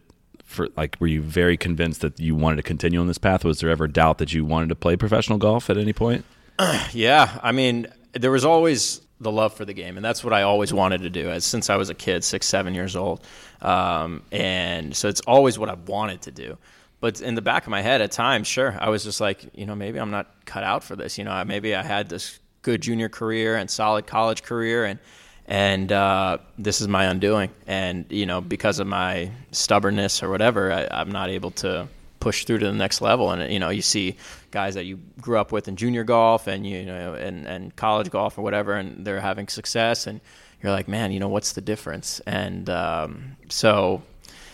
[0.45, 3.45] for like were you very convinced that you wanted to continue on this path?
[3.45, 6.25] Was there ever doubt that you wanted to play professional golf at any point?
[6.93, 10.43] yeah, I mean, there was always the love for the game, and that's what I
[10.43, 13.25] always wanted to do as since I was a kid, six, seven years old,
[13.61, 16.57] um, and so it's always what I wanted to do.
[17.01, 19.67] But in the back of my head, at times, sure, I was just like, you
[19.67, 21.19] know, maybe I'm not cut out for this.
[21.19, 24.99] You know, maybe I had this good junior career and solid college career, and
[25.47, 27.51] and uh, this is my undoing.
[27.67, 31.89] And you know, because of my stubbornness or whatever, I, I'm not able to
[32.21, 33.31] push through to the next level.
[33.31, 34.17] And you know, you see
[34.51, 38.11] guys that you grew up with in junior golf and you know and and college
[38.11, 40.21] golf or whatever, and they're having success, and
[40.63, 42.21] you're like, man, you know, what's the difference?
[42.21, 44.03] And um, so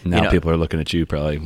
[0.04, 1.40] Now you know, people are looking at you probably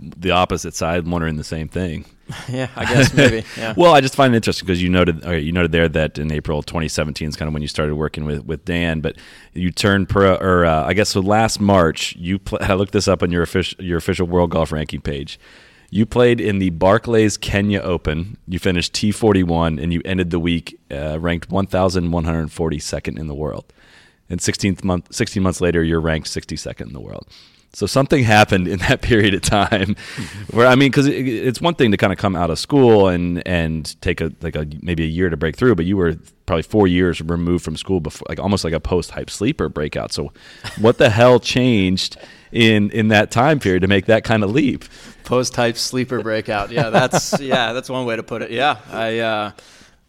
[0.00, 2.04] the opposite side, wondering the same thing.
[2.46, 3.72] Yeah, I guess maybe, yeah.
[3.74, 6.30] well, I just find it interesting because you noted okay, you noted there that in
[6.30, 9.16] April 2017 is kind of when you started working with, with Dan, but
[9.54, 13.08] you turned pro, or uh, I guess so last March you pl- I looked this
[13.08, 15.40] up on your official your official World Golf Ranking page.
[15.90, 18.36] You played in the Barclays Kenya Open.
[18.46, 23.72] You finished T41 and you ended the week uh, ranked 1,142nd in the world.
[24.28, 27.26] And 16th month, 16 months later, you're ranked 62nd in the world.
[27.74, 29.94] So something happened in that period of time,
[30.50, 33.08] where I mean, because it, it's one thing to kind of come out of school
[33.08, 36.16] and and take a like a maybe a year to break through, but you were
[36.46, 40.12] probably four years removed from school before, like almost like a post hype sleeper breakout.
[40.12, 40.32] So,
[40.78, 42.16] what the hell changed
[42.52, 44.84] in in that time period to make that kind of leap?
[45.24, 46.70] Post type sleeper breakout.
[46.70, 48.50] Yeah, that's yeah, that's one way to put it.
[48.50, 49.50] Yeah, I uh,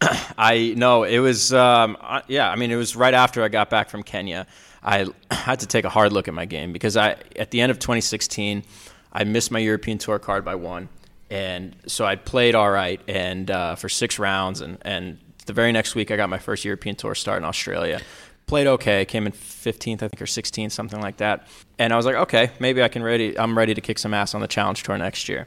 [0.38, 2.50] I no, it was um, I- yeah.
[2.50, 4.46] I mean, it was right after I got back from Kenya.
[4.82, 7.70] I had to take a hard look at my game because I at the end
[7.70, 8.64] of 2016,
[9.12, 10.88] I missed my European Tour card by one,
[11.30, 15.72] and so I played all right and uh, for six rounds, and and the very
[15.72, 18.00] next week I got my first European Tour start in Australia.
[18.46, 21.46] Played okay, came in 15th, I think, or 16th, something like that.
[21.78, 23.38] And I was like, okay, maybe I can ready.
[23.38, 25.46] I'm ready to kick some ass on the Challenge Tour next year.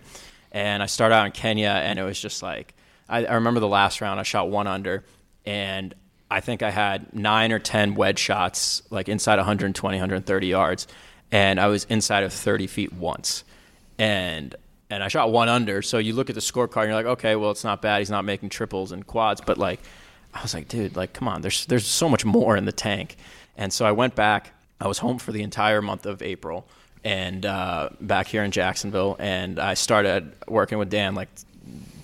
[0.53, 2.73] And I started out in Kenya, and it was just like
[3.09, 4.19] I, I remember the last round.
[4.19, 5.03] I shot one under,
[5.45, 5.93] and
[6.29, 10.87] I think I had nine or 10 wedge shots, like inside 120, 130 yards.
[11.31, 13.43] And I was inside of 30 feet once.
[13.97, 14.55] And
[14.89, 15.81] and I shot one under.
[15.81, 17.99] So you look at the scorecard and you're like, okay, well, it's not bad.
[17.99, 19.41] He's not making triples and quads.
[19.41, 19.79] But like,
[20.35, 23.15] I was like, dude, like, come on, there's, there's so much more in the tank.
[23.57, 24.51] And so I went back.
[24.79, 26.67] I was home for the entire month of April
[27.03, 29.15] and uh, back here in Jacksonville.
[29.17, 31.29] And I started working with Dan like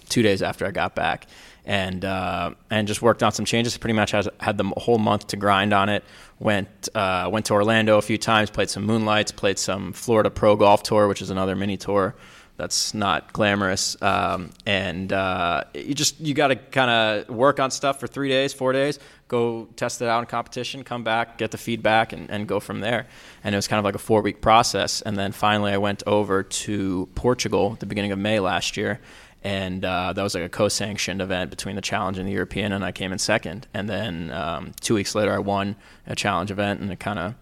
[0.10, 1.28] two days after I got back,
[1.70, 3.78] and uh, and just worked on some changes.
[3.78, 6.04] Pretty much has, had the whole month to grind on it.
[6.40, 10.56] Went uh, went to Orlando a few times, played some moonlights, played some Florida Pro
[10.56, 12.16] Golf Tour, which is another mini tour
[12.58, 14.02] that's not glamorous.
[14.02, 18.30] Um, and uh, you just you got to kind of work on stuff for three
[18.30, 18.98] days, four days.
[19.28, 22.80] Go test it out in competition, come back, get the feedback, and, and go from
[22.80, 23.06] there.
[23.44, 25.04] And it was kind of like a four week process.
[25.04, 29.00] And then finally, I went over to Portugal at the beginning of May last year
[29.44, 32.84] and uh, that was like a co-sanctioned event between the challenge and the European, and
[32.84, 33.68] I came in second.
[33.74, 35.76] And then um, two weeks later, I won
[36.06, 37.36] a challenge event, and it kind of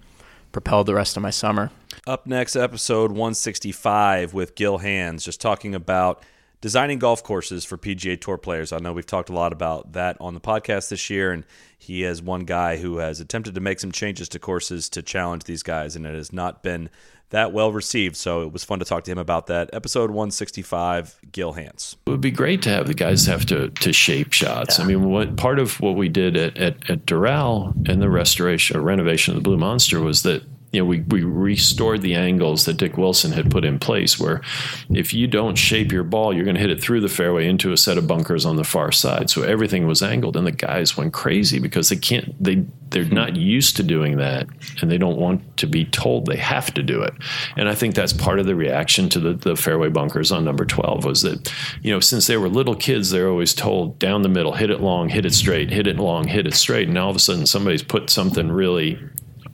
[0.52, 1.72] propelled the rest of my summer.
[2.06, 6.24] Up next, episode 165 with Gil Hanse, just talking about
[6.62, 8.72] designing golf courses for PGA Tour players.
[8.72, 11.44] I know we've talked a lot about that on the podcast this year, and
[11.78, 15.44] he is one guy who has attempted to make some changes to courses to challenge
[15.44, 16.90] these guys, and it has not been
[17.30, 18.16] that well received.
[18.16, 19.70] So it was fun to talk to him about that.
[19.74, 21.96] Episode 165, Gil Hanse.
[22.06, 24.80] It would be great to have the guys have to to shape shots.
[24.80, 28.78] I mean, what part of what we did at at, at Doral and the restoration
[28.78, 32.66] or renovation of the Blue Monster was that you know, we, we restored the angles
[32.66, 34.42] that Dick Wilson had put in place where
[34.90, 37.72] if you don't shape your ball, you're going to hit it through the fairway into
[37.72, 39.30] a set of bunkers on the far side.
[39.30, 43.38] So everything was angled and the guys went crazy because they can't, they, they're not
[43.38, 44.48] used to doing that
[44.82, 47.14] and they don't want to be told they have to do it.
[47.56, 50.66] And I think that's part of the reaction to the, the fairway bunkers on number
[50.66, 51.52] 12 was that,
[51.82, 54.82] you know, since they were little kids, they're always told down the middle, hit it
[54.82, 56.90] long, hit it straight, hit it long, hit it straight.
[56.90, 59.00] And all of a sudden somebody's put something really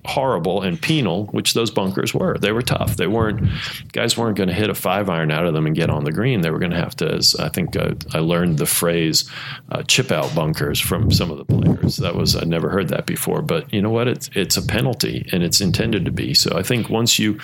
[0.06, 2.38] horrible and penal, which those bunkers were.
[2.38, 2.98] They were tough.
[2.98, 3.48] They weren't
[3.92, 6.12] guys weren't going to hit a five iron out of them and get on the
[6.12, 6.42] green.
[6.42, 7.14] They were going to have to.
[7.14, 9.30] As I think uh, I learned the phrase
[9.72, 11.98] uh, "chip out bunkers" from some of the players.
[11.98, 13.42] That was I never heard that before.
[13.42, 14.08] But you know what?
[14.08, 16.34] It's it's a penalty and it's intended to be.
[16.34, 17.40] So I think once you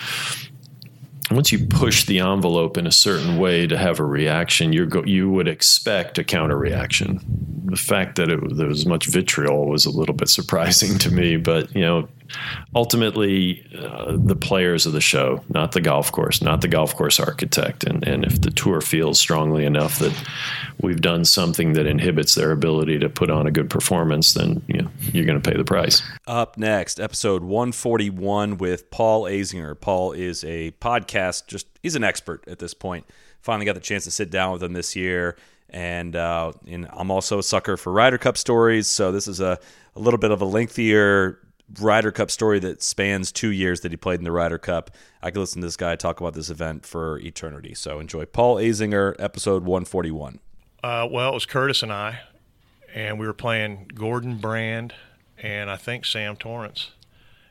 [1.31, 5.03] once you push the envelope in a certain way to have a reaction, you go,
[5.03, 7.58] you would expect a counter reaction.
[7.69, 11.37] The fact that it, there was much vitriol was a little bit surprising to me,
[11.37, 12.07] but you know,
[12.75, 17.19] ultimately, uh, the players of the show, not the golf course, not the golf course
[17.19, 20.13] architect, and and if the tour feels strongly enough that
[20.81, 24.81] we've done something that inhibits their ability to put on a good performance, then you
[24.81, 26.01] know, you're going to pay the price.
[26.27, 29.79] Up next, episode 141 with Paul Azinger.
[29.79, 33.05] Paul is a podcast, just he's an expert at this point.
[33.41, 35.37] Finally got the chance to sit down with him this year.
[35.71, 38.87] And, uh, and I'm also a sucker for Ryder Cup stories.
[38.87, 39.59] So this is a,
[39.95, 41.39] a little bit of a lengthier
[41.79, 44.91] Ryder Cup story that spans two years that he played in the Ryder Cup.
[45.21, 47.75] I could listen to this guy talk about this event for eternity.
[47.75, 50.39] So enjoy Paul Azinger, episode 141.
[50.83, 52.21] Uh, well, it was Curtis and I,
[52.93, 54.93] and we were playing Gordon Brand
[55.37, 56.91] and I think Sam Torrance,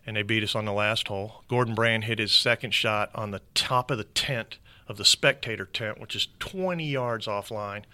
[0.06, 1.44] and they beat us on the last hole.
[1.48, 5.66] Gordon Brand hit his second shot on the top of the tent of the spectator
[5.66, 7.84] tent, which is 20 yards offline,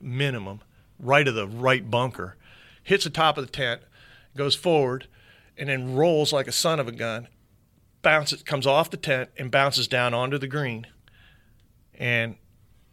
[0.00, 0.60] minimum,
[0.98, 2.36] right of the right bunker.
[2.82, 3.82] Hits the top of the tent,
[4.36, 5.06] goes forward,
[5.56, 7.28] and then rolls like a son of a gun.
[8.02, 10.86] Bounces, comes off the tent and bounces down onto the green.
[11.98, 12.36] And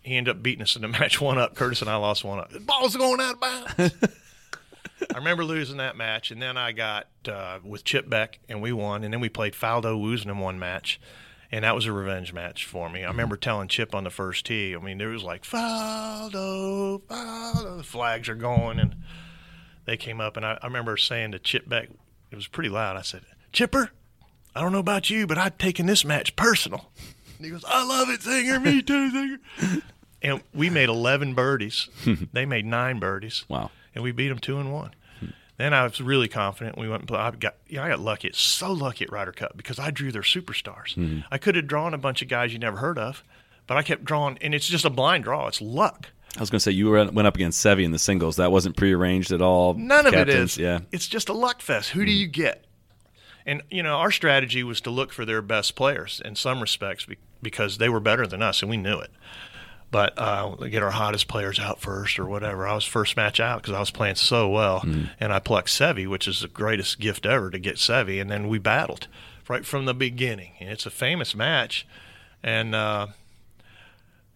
[0.01, 1.55] he ended up beating us in the match one up.
[1.55, 2.51] Curtis and I lost one up.
[2.51, 3.93] The ball's going out of bounds.
[5.13, 8.71] I remember losing that match, and then I got uh, with Chip Beck, and we
[8.71, 9.03] won.
[9.03, 10.99] And then we played Faldo Woosnam in one match,
[11.51, 12.99] and that was a revenge match for me.
[12.99, 13.11] I mm-hmm.
[13.11, 14.75] remember telling Chip on the first tee.
[14.75, 17.77] I mean, there was like Faldo, Faldo.
[17.77, 18.95] The flags are going, and
[19.85, 21.89] they came up, and I, I remember saying to Chip Beck,
[22.31, 22.97] it was pretty loud.
[22.97, 23.21] I said,
[23.51, 23.91] Chipper,
[24.55, 26.89] I don't know about you, but I'd taken this match personal.
[27.37, 28.63] And he goes, I love it, Zinger.
[28.63, 29.81] Me too, Zinger.
[30.21, 31.89] and we made 11 birdies.
[32.33, 33.45] they made nine birdies.
[33.49, 33.71] Wow.
[33.93, 34.91] And we beat them two and one.
[35.57, 36.77] Then I was really confident.
[36.77, 37.19] We went and played.
[37.21, 38.27] I got, yeah, I got lucky.
[38.27, 40.95] It's so lucky at Ryder Cup because I drew their superstars.
[40.95, 41.23] Mhm.
[41.31, 43.23] I could have drawn a bunch of guys you never heard of,
[43.67, 45.47] but I kept drawing, and it's just a blind draw.
[45.47, 46.09] It's luck.
[46.35, 48.35] I was going to say you were, went up against Seve in the singles.
[48.35, 49.73] That wasn't prearranged at all.
[49.75, 50.57] None of it is.
[50.57, 50.79] Yeah.
[50.91, 51.91] It's just a luck fest.
[51.91, 52.65] Who do you get?
[53.45, 57.07] And you know, our strategy was to look for their best players in some respects
[57.41, 59.11] because they were better than us, and we knew it.
[59.95, 62.67] But uh, get our hottest players out first, or whatever.
[62.67, 64.85] I was first match out because I was playing so well,
[65.21, 68.49] and I plucked Seve, which is the greatest gift ever to get Seve, and then
[68.49, 69.07] we battled
[69.47, 71.87] right from the beginning, and it's a famous match,
[72.43, 72.75] and.
[72.75, 73.07] Uh,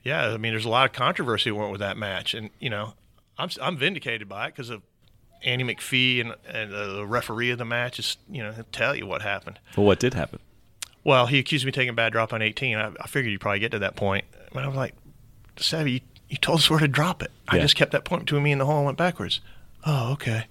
[0.02, 2.94] yeah, I mean, there's a lot of controversy went with that match, and you know,
[3.38, 4.82] I'm I'm vindicated by it because of
[5.44, 8.96] Andy McFee and, and uh, the referee of the match is you know he'll tell
[8.96, 9.60] you what happened.
[9.76, 10.40] Well, what did happen?
[11.04, 12.78] Well, he accused me of taking a bad drop on 18.
[12.78, 14.96] I, I figured you'd probably get to that point, but I was like,
[15.60, 16.00] Seve, you,
[16.30, 17.32] you told us where to drop it.
[17.48, 19.42] I just kept that point between me and the hole and went backwards.
[19.86, 20.46] Oh, okay.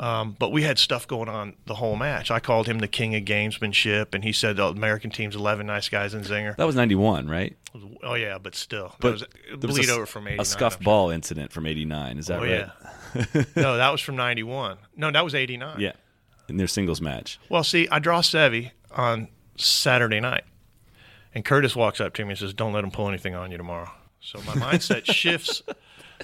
[0.00, 2.30] Um, but we had stuff going on the whole match.
[2.30, 5.90] I called him the king of gamesmanship, and he said the American team's 11 nice
[5.90, 6.56] guys in Zinger.
[6.56, 7.54] That was 91, right?
[8.02, 9.24] Oh yeah, but still, But was,
[9.58, 10.40] there was a, over from 89.
[10.40, 12.16] a scuff ball incident from 89.
[12.16, 12.50] Is that oh, right?
[12.50, 13.42] yeah.
[13.56, 14.78] no, that was from 91.
[14.96, 15.78] No, that was 89.
[15.78, 15.92] Yeah.
[16.48, 17.38] In their singles match.
[17.50, 20.44] Well, see, I draw Seve on Saturday night,
[21.34, 23.58] and Curtis walks up to me and says, "Don't let him pull anything on you
[23.58, 25.62] tomorrow." So my mindset shifts.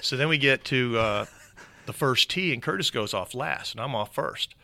[0.01, 1.25] So then we get to uh,
[1.85, 4.55] the first tee, and Curtis goes off last, and I'm off first.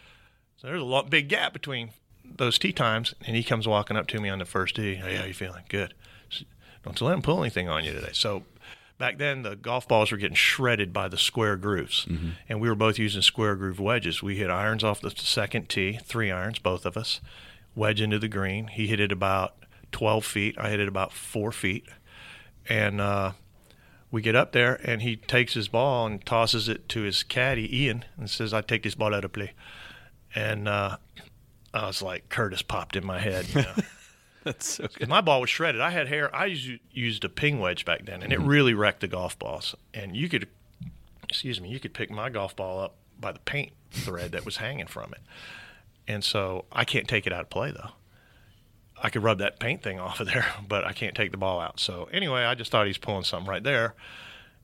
[0.57, 1.89] So there's a lot, big gap between
[2.23, 4.95] those tee times, and he comes walking up to me on the first tee.
[4.95, 5.63] Hey, how you feeling?
[5.69, 5.93] Good.
[6.83, 8.09] Don't let him pull anything on you today.
[8.13, 8.43] So
[8.97, 12.29] back then the golf balls were getting shredded by the square grooves, Mm-hmm.
[12.49, 14.21] and we were both using square groove wedges.
[14.21, 17.21] We hit irons off the second tee, three irons, both of us,
[17.75, 18.67] wedge into the green.
[18.67, 19.55] He hit it about
[19.93, 20.55] 12 feet.
[20.59, 21.85] I hit it about four feet,
[22.69, 23.31] and uh,
[24.11, 27.83] we get up there, and he takes his ball and tosses it to his caddy
[27.83, 29.53] Ian, and says, "I take this ball out of play,"
[30.35, 30.97] and uh,
[31.73, 33.47] I was like, Curtis popped in my head.
[33.49, 33.73] You know?
[34.43, 35.07] That's so good.
[35.07, 35.79] My ball was shredded.
[35.81, 36.33] I had hair.
[36.35, 38.47] I used, used a ping wedge back then, and it Mhm.
[38.47, 39.73] really wrecked the golf balls.
[39.93, 40.49] And you could,
[41.29, 44.57] excuse me, you could pick my golf ball up by the paint thread that was
[44.57, 45.21] hanging from it.
[46.09, 47.91] And so I can't take it out of play though.
[49.03, 51.59] I could rub that paint thing off of there, but I can't take the ball
[51.59, 51.79] out.
[51.79, 53.93] So anyway, I just thought he's pulling something right there.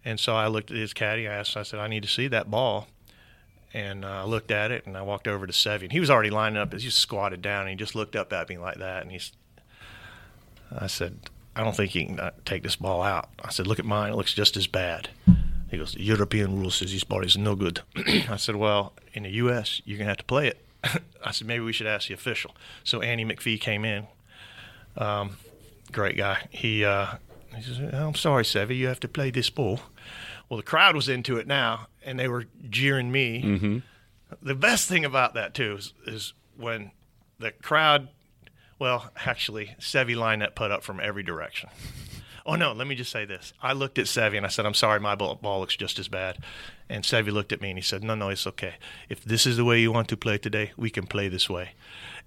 [0.06, 1.28] And so I looked at his caddy.
[1.28, 2.88] I asked, I said, I need to see that ball.
[3.74, 5.84] And uh, I looked at it, and I walked over to Seve.
[5.84, 6.74] And he was already lining up.
[6.74, 9.04] He just squatted down, and he just looked up at me like that.
[9.04, 9.34] And he's,
[10.72, 13.30] I said, I don't think he can uh, take this ball out.
[13.44, 14.14] I said, look at mine.
[14.14, 15.10] It looks just as bad.
[15.70, 17.82] He goes, the European rule says this ball is no good.
[17.96, 20.66] I said, well, in the U.S., you're going to have to play it.
[21.24, 22.56] I said, maybe we should ask the official.
[22.84, 24.08] So Andy McFee came in.
[24.98, 25.38] Um,
[25.92, 26.48] great guy.
[26.50, 27.16] He, uh,
[27.56, 29.80] he says, I'm sorry, Seve, you have to play this ball.
[30.50, 33.44] Well, the crowd was into it now, and they were jeering me.
[33.44, 33.78] Mm-hmm.
[34.42, 36.92] The best thing about that too is, is when
[37.40, 38.10] the crowd,
[38.78, 41.70] well, actually, Seve lined that putt up from every direction.
[42.46, 43.54] Oh no, let me just say this.
[43.62, 46.08] I looked at Seve and I said, "I'm sorry, my ball, ball looks just as
[46.08, 46.40] bad."
[46.90, 48.76] And Seve looked at me and he said, "No, no, it's okay.
[49.08, 51.72] If this is the way you want to play today, we can play this way."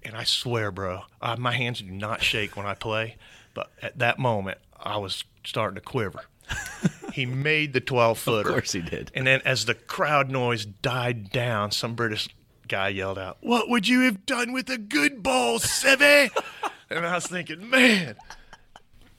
[0.05, 3.15] And I swear, bro, uh, my hands do not shake when I play,
[3.53, 6.25] but at that moment, I was starting to quiver.
[7.13, 8.49] he made the 12 footer.
[8.49, 9.11] Of course he did.
[9.15, 12.27] And then as the crowd noise died down, some British
[12.67, 16.29] guy yelled out, What would you have done with a good ball, Seve?
[16.89, 18.15] and I was thinking, man.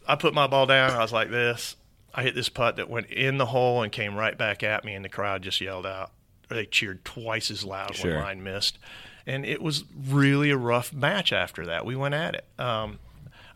[0.07, 0.91] I put my ball down.
[0.91, 1.77] I was like this.
[2.15, 4.95] I hit this putt that went in the hole and came right back at me,
[4.95, 6.13] and the crowd just yelled out.
[6.51, 8.15] Or They cheered twice as loud Sure.
[8.17, 8.79] when mine missed.
[9.27, 11.87] And it was really a rough match after that.
[11.87, 12.45] We went at it.
[12.59, 12.99] Um,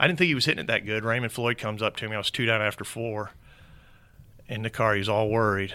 [0.00, 1.04] I didn't think he was hitting it that good.
[1.04, 2.14] Raymond Floyd comes up to me.
[2.14, 3.32] I was two down after four
[4.48, 4.94] in the car.
[4.94, 5.74] He's all worried.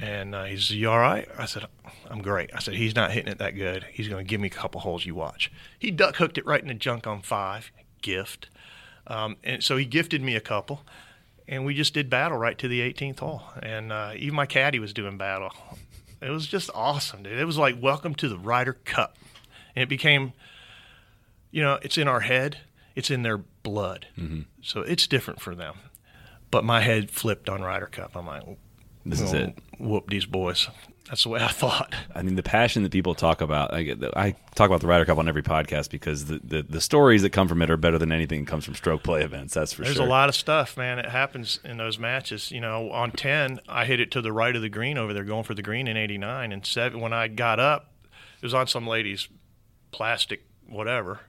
[0.00, 1.26] And uh, he's, You all right?
[1.36, 1.66] I said,
[2.08, 2.50] I'm great.
[2.54, 3.86] I said, He's not hitting it that good.
[3.90, 5.50] He's going to give me a couple holes you watch.
[5.78, 7.72] He duck hooked it right in the junk on five.
[8.02, 8.48] Gift.
[9.06, 10.82] Um, and so he gifted me a couple.
[11.48, 13.42] And we just did battle right to the 18th hole.
[13.62, 15.50] And uh, even my caddy was doing battle.
[16.20, 17.38] It was just awesome, dude.
[17.38, 19.16] It was like, Welcome to the Ryder Cup.
[19.76, 20.32] And it became,
[21.50, 22.58] you know, it's in our head,
[22.96, 24.06] it's in their blood.
[24.18, 24.42] Mm-hmm.
[24.62, 25.76] So it's different for them.
[26.50, 28.16] But my head flipped on Ryder Cup.
[28.16, 28.42] I'm like,
[29.04, 30.68] This is "Oh, it." Whoop these boys.
[31.08, 31.94] That's the way I thought.
[32.14, 33.72] I mean, the passion that people talk about.
[33.72, 36.80] I, get- I talk about the Ryder Cup on every podcast because the, the, the
[36.82, 39.54] stories that come from it are better than anything that comes from stroke play events.
[39.54, 40.00] That's for There's sure.
[40.00, 40.98] There's a lot of stuff, man.
[40.98, 42.50] It happens in those matches.
[42.50, 45.24] You know, on 10, I hit it to the right of the green over there,
[45.24, 46.52] going for the green in 89.
[46.52, 49.28] And seven, when I got up, it was on some lady's
[49.90, 51.20] plastic whatever.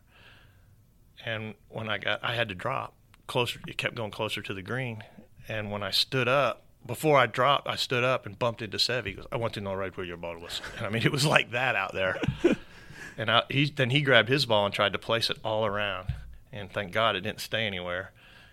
[1.25, 2.95] And when I got, I had to drop
[3.27, 3.59] closer.
[3.67, 5.03] It kept going closer to the green.
[5.47, 9.05] And when I stood up, before I dropped, I stood up and bumped into Sev.
[9.05, 10.61] He goes, I want to know right where your ball was.
[10.77, 12.19] And I mean, it was like that out there.
[13.17, 16.13] and I, he, then he grabbed his ball and tried to place it all around.
[16.51, 18.11] And thank God it didn't stay anywhere.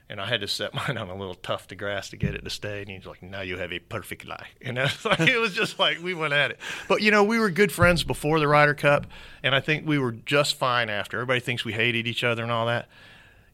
[0.08, 2.44] And I had to set mine on a little tuft of grass to get it
[2.44, 2.82] to stay.
[2.82, 5.78] And he's like, "Now you have a perfect lie." And it's like, it was just
[5.78, 6.60] like we went at it.
[6.88, 9.06] But you know, we were good friends before the Ryder Cup,
[9.42, 11.16] and I think we were just fine after.
[11.16, 12.88] Everybody thinks we hated each other and all that.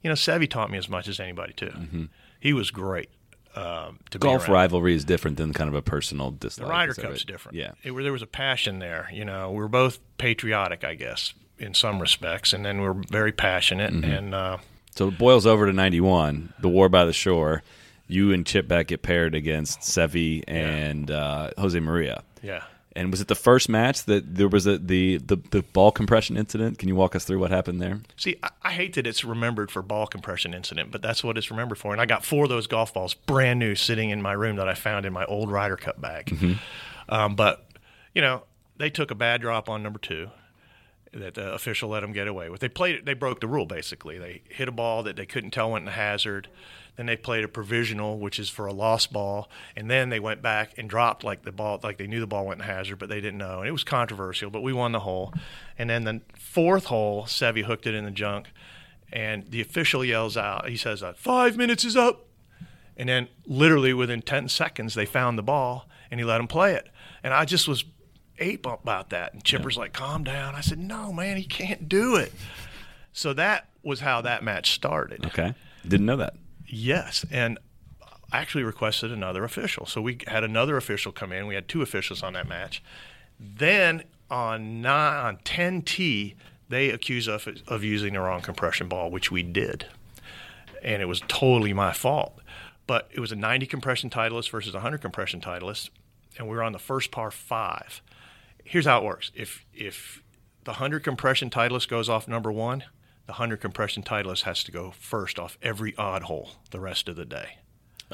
[0.02, 1.66] You know, Seve taught me as much as anybody too.
[1.66, 2.04] Mm-hmm.
[2.40, 3.08] He was great.
[3.54, 6.66] Um, to Golf rivalry is different than kind of a personal dislike.
[6.66, 6.70] The.
[6.70, 7.26] Ryder is Cup's right?
[7.26, 7.58] different.
[7.58, 7.72] Yeah.
[7.82, 9.08] It, there was a passion there.
[9.12, 12.94] You know, we were both patriotic, I guess, in some respects, and then we are
[12.94, 13.92] very passionate.
[13.92, 14.18] Mhm.
[14.18, 14.56] And uh,
[14.96, 17.62] So it boils over to 91, the War by the Shore.
[18.08, 22.22] You and Chip Beck get paired against Seve and uh, Jose Maria.
[22.42, 22.62] Yeah.
[22.94, 26.36] And was it the first match that there was a, the, the, the ball compression
[26.36, 26.78] incident?
[26.78, 28.00] Can you walk us through what happened there?
[28.16, 31.50] See, I, I hate that it's remembered for ball compression incident, but that's what it's
[31.50, 31.92] remembered for.
[31.92, 34.68] And I got four of those golf balls, brand new, sitting in my room that
[34.68, 36.26] I found in my old Ryder Cup bag.
[36.26, 36.58] Mhm.
[37.08, 37.66] Um, but
[38.14, 38.42] you know,
[38.76, 40.30] they took a bad drop on number two
[41.12, 42.60] that the official let them get away with.
[42.60, 43.04] They played.
[43.04, 44.18] They broke the rule basically.
[44.18, 46.48] They hit a ball that they couldn't tell went in the hazard.
[46.96, 50.42] Then they played a provisional, which is for a lost ball, and then they went
[50.42, 53.08] back and dropped like the ball, like they knew the ball went in hazard, but
[53.08, 54.50] they didn't know, and it was controversial.
[54.50, 55.32] But we won the hole,
[55.78, 58.52] and then the fourth hole, Seve hooked it in the junk,
[59.10, 60.68] and the official yells out.
[60.68, 62.26] He says, uh, five minutes is up,"
[62.94, 66.74] and then literally within ten seconds, they found the ball, and he let them play
[66.74, 66.90] it,
[67.22, 67.86] and I just was
[68.38, 69.34] ape about that.
[69.34, 72.32] And Chipper's like, "Calm down." I said, "No, man, he can't do it."
[73.12, 75.26] So that was how that match started.
[75.26, 75.54] Okay.
[75.86, 76.34] Didn't know that.
[76.66, 77.58] Yes, and
[78.32, 79.84] I actually requested another official.
[79.86, 81.46] So we had another official come in.
[81.46, 82.82] We had two officials on that match.
[83.38, 86.34] Then on nine, on 10T,
[86.68, 89.86] they accused us of, of using the wrong compression ball, which we did.
[90.82, 92.38] And it was totally my fault.
[92.86, 95.90] But it was a 90 compression Titleist versus a 100 compression Titleist,
[96.38, 98.00] and we were on the first par five.
[98.64, 100.22] Here's how it works: if if
[100.64, 102.80] the 100 compression Titleist goes off number one,
[103.26, 107.16] the 100 compression Titleist has to go first off every odd hole the rest of
[107.16, 107.58] the day.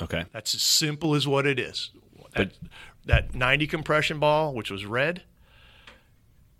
[0.00, 0.24] Okay.
[0.32, 1.90] That's as simple as what it is.
[2.34, 2.52] That,
[3.06, 5.22] that 90 compression ball, which was red,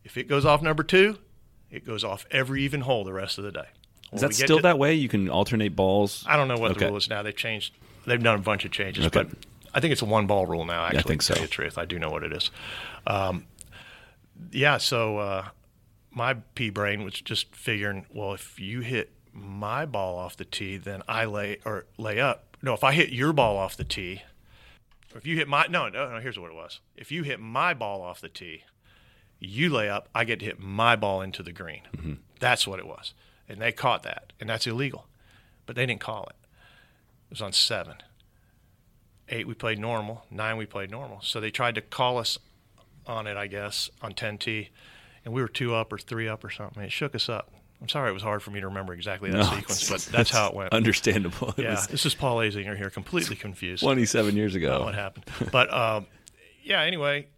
[0.04, 1.18] if it goes off number two,
[1.70, 3.66] it goes off every even hole the rest of the day.
[4.12, 4.94] Is that still to- that way?
[4.94, 6.24] You can alternate balls.
[6.26, 6.80] I don't know what Okay.
[6.80, 7.22] the rule is now.
[7.22, 7.74] They've changed.
[8.06, 9.24] They've done a bunch of changes, Okay.
[9.24, 9.38] but
[9.74, 10.84] I think it's a one ball rule now.
[10.86, 11.34] Actually, I think to so.
[11.34, 12.50] tell you the truth, I do know what it is.
[13.06, 13.46] Um,
[14.52, 14.78] yeah.
[14.78, 15.48] So uh,
[16.10, 20.76] my pea brain was just figuring, well, if you hit my ball off the tee,
[20.76, 22.56] then I lay or lay up.
[22.62, 24.22] No, if I hit your ball off the tee,
[25.14, 26.20] or if you hit my no, no, no.
[26.20, 26.80] Here's what it was.
[26.96, 28.64] If you hit my ball off the tee,
[29.38, 30.08] you lay up.
[30.14, 31.82] I get to hit my ball into the green.
[31.96, 32.14] Mm-hmm.
[32.40, 33.14] That's what it was,
[33.48, 35.06] and they caught that, and that's illegal.
[35.66, 36.36] But they didn't call it.
[37.26, 37.96] It was on seven.
[39.28, 40.24] Eight, we played normal.
[40.30, 41.20] Nine, we played normal.
[41.20, 42.38] So they tried to call us
[43.08, 44.68] on it, I guess, on 10T,
[45.24, 46.82] and we were two up or three up or something.
[46.82, 47.50] It shook us up.
[47.80, 50.30] I'm sorry it was hard for me to remember exactly that No, sequence, but that's
[50.30, 50.72] how it went.
[50.72, 51.50] understandable.
[51.56, 53.82] It Yeah, was- this is Paul Azinger here, completely confused.
[53.82, 54.82] 27 years ago.
[54.84, 55.26] What happened?
[55.52, 56.06] But um,
[56.64, 57.28] yeah, anyway,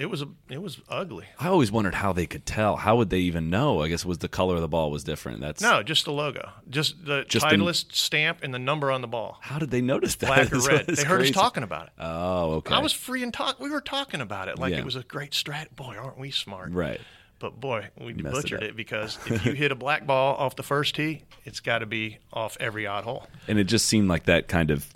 [0.00, 1.26] it was a, it was ugly.
[1.38, 2.76] I always wondered how they could tell.
[2.76, 3.82] How would they even know?
[3.82, 5.40] I guess it was the color of the ball was different.
[5.40, 9.00] That's No, just the logo, just the Just the- Titleist stamp and the number on
[9.02, 9.38] the ball.
[9.42, 10.26] How did they notice that?
[10.26, 10.86] Black or red.
[10.86, 11.92] They heard us talking about it.
[11.98, 12.74] Oh, okay.
[12.74, 13.60] I was free and talk.
[13.60, 14.78] We were talking about it like Yeah.
[14.78, 15.76] it was a great strat.
[15.76, 16.72] Boy, aren't we smart?
[16.72, 17.00] Right.
[17.38, 18.68] But boy, we Messed butchered up.
[18.70, 21.86] it, because if you hit a black ball off the first tee, it's got to
[21.86, 23.26] be off every odd hole.
[23.48, 24.86] and it just seemed like that kind of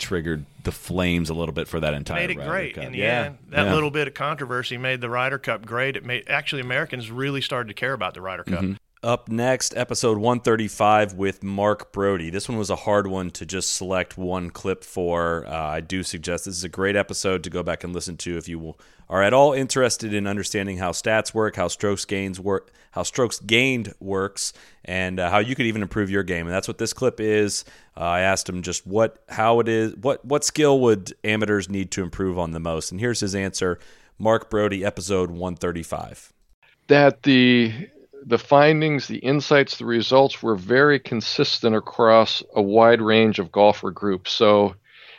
[0.00, 2.20] triggered the flames a little bit for that entire.
[2.26, 2.84] made it Ryder great Cup.
[2.84, 3.22] in the yeah.
[3.26, 3.38] end.
[3.50, 3.74] That yeah.
[3.74, 5.96] little bit of controversy made the Ryder Cup great.
[5.96, 8.60] It made actually Americans really started to care about the Ryder Cup.
[8.62, 8.76] Mhm.
[9.02, 12.30] Up next, episode 135 with Mark Broadie.
[12.30, 15.46] This one was a hard one to just select one clip for.
[15.46, 18.36] Uh, I do suggest this is a great episode to go back and listen to
[18.36, 18.74] if you
[19.08, 23.38] are at all interested in understanding how stats work, how strokes gains work, how strokes
[23.40, 24.52] gained works,
[24.84, 26.46] and uh, how you could even improve your game.
[26.46, 27.64] And that's what this clip is.
[27.96, 31.90] Uh, I asked him just what, how it is, what, what skill would amateurs need
[31.92, 33.78] to improve on the most, and here's his answer.
[34.18, 36.34] Mark Broadie, episode 135.
[36.88, 37.88] that the
[38.26, 43.90] the findings, the insights, the results were very consistent across a wide range of golfer
[43.90, 44.32] groups.
[44.32, 44.74] So,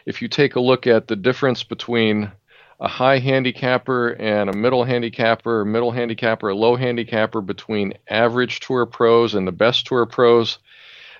[0.06, 2.32] if you take a look at the difference between
[2.80, 8.88] a high handicapper and a middle handicapper, middle handicapper, a low handicapper, between average tour
[8.88, 10.58] pros and the best tour pros,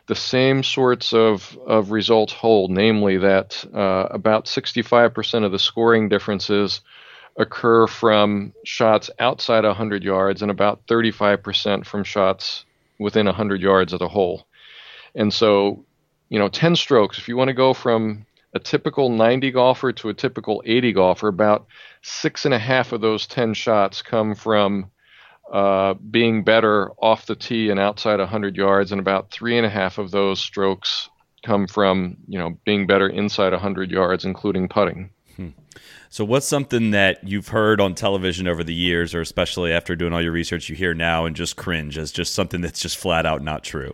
[0.08, 6.10] the same sorts of, of results hold, namely that uh, about 65% of the scoring
[6.10, 6.82] differences
[7.38, 12.66] occur from shots outside 100 yards and about 35% from shots
[13.00, 14.46] within 100 yards of the hole.
[15.16, 15.86] And so,
[16.30, 20.10] you know, 10 strokes, if you want to go from a typical 90 golfer to
[20.10, 21.68] a typical 80 golfer, about
[22.02, 24.92] six and a half of those 10 shots come from
[25.52, 29.70] uh, being better off the tee and outside 100 yards, and about three and a
[29.70, 31.10] half of those strokes
[31.44, 35.10] come from, you know, being better inside 100 yards, including putting.
[36.10, 40.14] So, what's something that you've heard on television over the years, or especially after doing
[40.14, 43.26] all your research, you hear now and just cringe as just something that's just flat
[43.26, 43.94] out not true?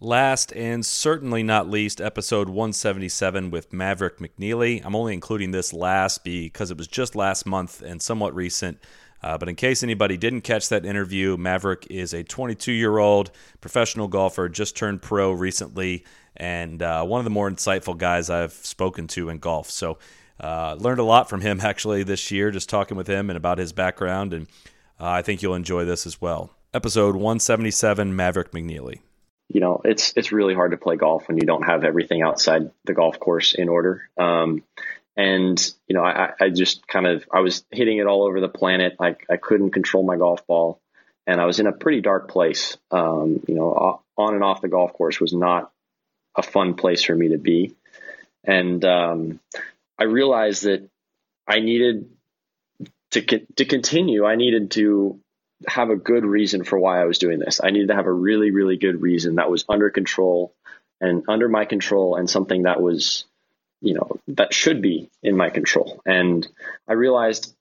[0.00, 4.84] Last and certainly not least, episode 177 with Maverick McNealy.
[4.84, 8.78] I'm only including this last because it was just last month and somewhat recent.
[9.22, 13.30] Uh, but in case anybody didn't catch that interview, Maverick is a 22 year old
[13.62, 16.04] professional golfer, just turned pro recently,
[16.36, 19.70] and uh, one of the more insightful guys I've spoken to in golf.
[19.70, 19.98] So,
[20.40, 23.58] uh, learned a lot from him actually this year, just talking with him and about
[23.58, 24.32] his background.
[24.32, 24.46] And
[25.00, 26.50] uh, I think you'll enjoy this as well.
[26.72, 29.00] Episode 177 Maverick McNealy.
[29.48, 32.70] you know, it's it's really hard to play golf when you don't have everything outside
[32.84, 34.08] the golf course in order.
[34.18, 34.62] Um,
[35.16, 38.48] and you know, I, I just kind of I was hitting it all over the
[38.48, 38.96] planet.
[39.00, 40.80] I I couldn't control my golf ball,
[41.26, 42.76] and I was in a pretty dark place.
[42.90, 45.70] Um, you know, on and off the golf course was not
[46.36, 47.74] a fun place for me to be,
[48.42, 49.40] and um,
[49.98, 50.88] I realized that
[51.46, 52.10] I needed
[53.12, 53.22] to
[53.56, 54.24] to continue.
[54.24, 55.20] I needed to
[55.66, 57.60] have a good reason for why I was doing this.
[57.62, 60.54] I needed to have a really, really good reason that was under control
[61.00, 63.24] and under my control and something that was,
[63.80, 66.02] you know, that should be in my control.
[66.04, 66.46] And
[66.88, 67.54] I realized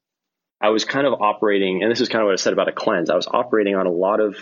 [0.60, 2.74] I was kind of operating, and this is kind of what I said about a
[2.74, 3.10] cleanse.
[3.10, 4.36] I was operating on a lot of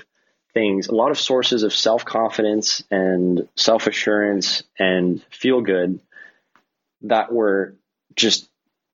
[0.54, 6.00] things, a lot of sources of self confidence and self assurance and feel good
[7.04, 7.76] that were
[8.16, 8.50] just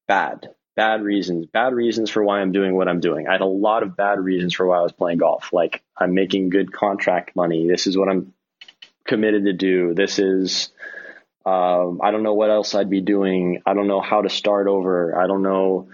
[0.07, 3.27] bad, bad reasons, bad reasons for why I'm doing what I'm doing.
[3.27, 5.51] I had a lot of bad reasons for why I was playing golf.
[5.51, 7.67] Like I'm making good contract money.
[7.67, 8.33] This is what I'm
[9.05, 9.93] committed to do.
[9.93, 10.69] This is,
[11.45, 13.61] um, I don't know what else I'd be doing.
[13.65, 15.19] I don't know how to start over.
[15.19, 15.89] I don't know,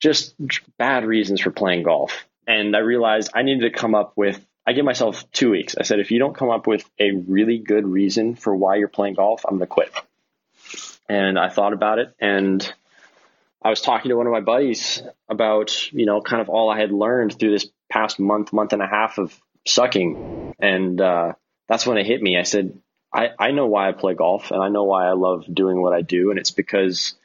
[0.00, 0.34] just
[0.78, 2.26] bad reasons for playing golf.
[2.46, 5.76] And I realized I needed to come up with, I give myself two weeks.
[5.78, 8.88] I said, if you don't come up with a really good reason for why you're
[8.88, 9.92] playing golf, I'm going to quit.
[11.10, 12.72] And I thought about it and
[13.60, 16.78] I was talking to one of my buddies about, you know, kind of all I
[16.78, 19.36] had learned through this past month, month and a half of
[19.66, 20.54] sucking.
[20.60, 21.32] And uh,
[21.68, 22.38] that's when it hit me.
[22.38, 22.78] I said,
[23.12, 25.92] I, I know why I play golf and I know why I love doing what
[25.92, 26.30] I do.
[26.30, 27.16] And it's because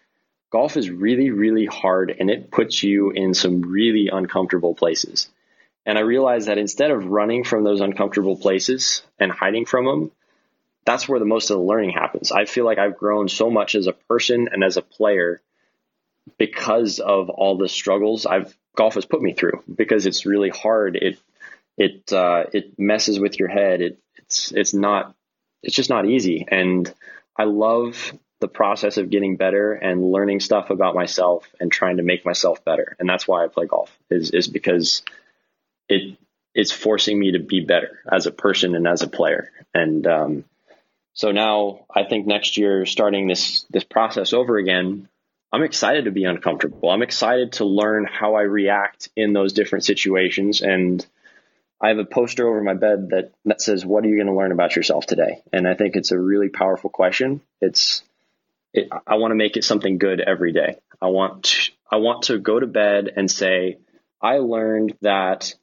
[0.52, 5.30] golf is really, really hard and it puts you in some really uncomfortable places.
[5.86, 10.12] And I realized that instead of running from those uncomfortable places and hiding from them,
[10.86, 12.32] that's where the most of the learning happens.
[12.32, 15.42] I feel like I've grown so much as a person and as a player
[16.38, 20.96] because of all the struggles I've golf has put me through because it's really hard.
[20.96, 21.20] It
[21.78, 23.82] it uh, it messes with your head.
[23.82, 25.16] It it's it's not
[25.64, 26.46] it's just not easy.
[26.50, 26.92] And
[27.38, 32.04] I love the process of getting better and learning stuff about myself and trying to
[32.04, 32.96] make myself better.
[33.00, 35.04] And that's why I play golf is is because
[35.90, 36.18] it
[36.54, 39.52] it's forcing me to be better as a person and as a player.
[39.74, 40.46] And um,
[41.16, 45.08] so now I think next year starting this this process over again,
[45.52, 46.90] I'm excited to be uncomfortable.
[46.90, 50.62] I'm excited to learn how I react in those different situations.
[50.62, 51.06] And
[51.82, 54.36] I have a poster over my bed that, that says, What are you going to
[54.36, 55.42] learn about yourself today?
[55.54, 57.40] And I think it's a really powerful question.
[57.62, 58.04] It's,
[58.74, 60.80] it, I want to make it something good every day.
[61.02, 63.78] I want, to, I want to go to bed and say,
[64.22, 65.56] I learned that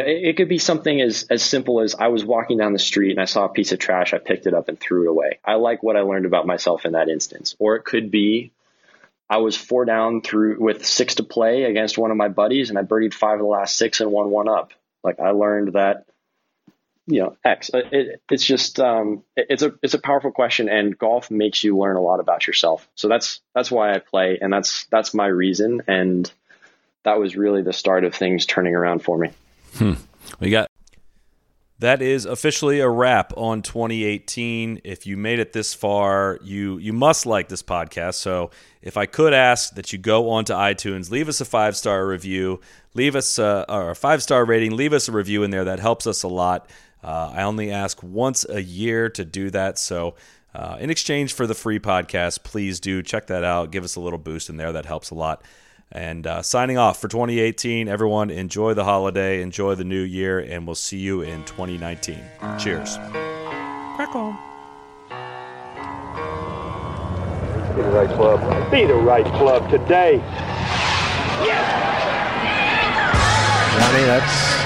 [0.00, 2.78] know, it, it, could be something as, as simple as I was walking down the
[2.78, 4.14] street and I saw a piece of trash.
[4.14, 5.38] I picked it up and threw it away.
[5.44, 7.54] I like what I learned about myself in that instance.
[7.58, 8.52] Or it could be
[9.32, 12.78] I was four down through with six to play against one of my buddies, and
[12.78, 14.72] I birdied five of the last six and won one up.
[15.02, 16.04] Like I learned that,
[17.06, 17.70] you know, X.
[17.72, 21.64] Uh, it, it's just um, it, it's a it's a powerful question, and golf makes
[21.64, 22.86] you learn a lot about yourself.
[22.94, 26.30] So that's that's why I play, and that's that's my reason, and
[27.04, 29.30] that was really the start of things turning around for me.
[29.74, 29.94] Hmm.
[30.40, 30.68] We got
[31.82, 34.82] that is officially a wrap on 2018.
[34.84, 38.14] If you made it this far, you you must like this podcast.
[38.14, 38.52] So,
[38.82, 42.60] if I could ask that you go onto iTunes, leave us a five star review,
[42.94, 45.64] leave us a, a five star rating, leave us a review in there.
[45.64, 46.70] That helps us a lot.
[47.02, 49.76] Uh, I only ask once a year to do that.
[49.76, 50.14] So,
[50.54, 53.72] uh, in exchange for the free podcast, please do check that out.
[53.72, 54.70] Give us a little boost in there.
[54.70, 55.42] That helps a lot.
[55.94, 60.66] And uh, signing off for 2018, everyone, enjoy the holiday, enjoy the new year, and
[60.66, 62.18] we'll see you in 2019.
[62.58, 62.96] Cheers.
[63.96, 64.38] Crack on.
[67.76, 68.70] Be the right club.
[68.70, 70.16] Be the right club today.
[73.76, 74.62] Johnny, that's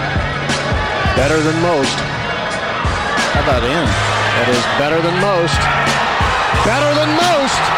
[1.16, 1.98] better than most.
[3.34, 3.82] How about him?
[3.82, 5.58] That is better than most.
[6.62, 7.75] Better than most.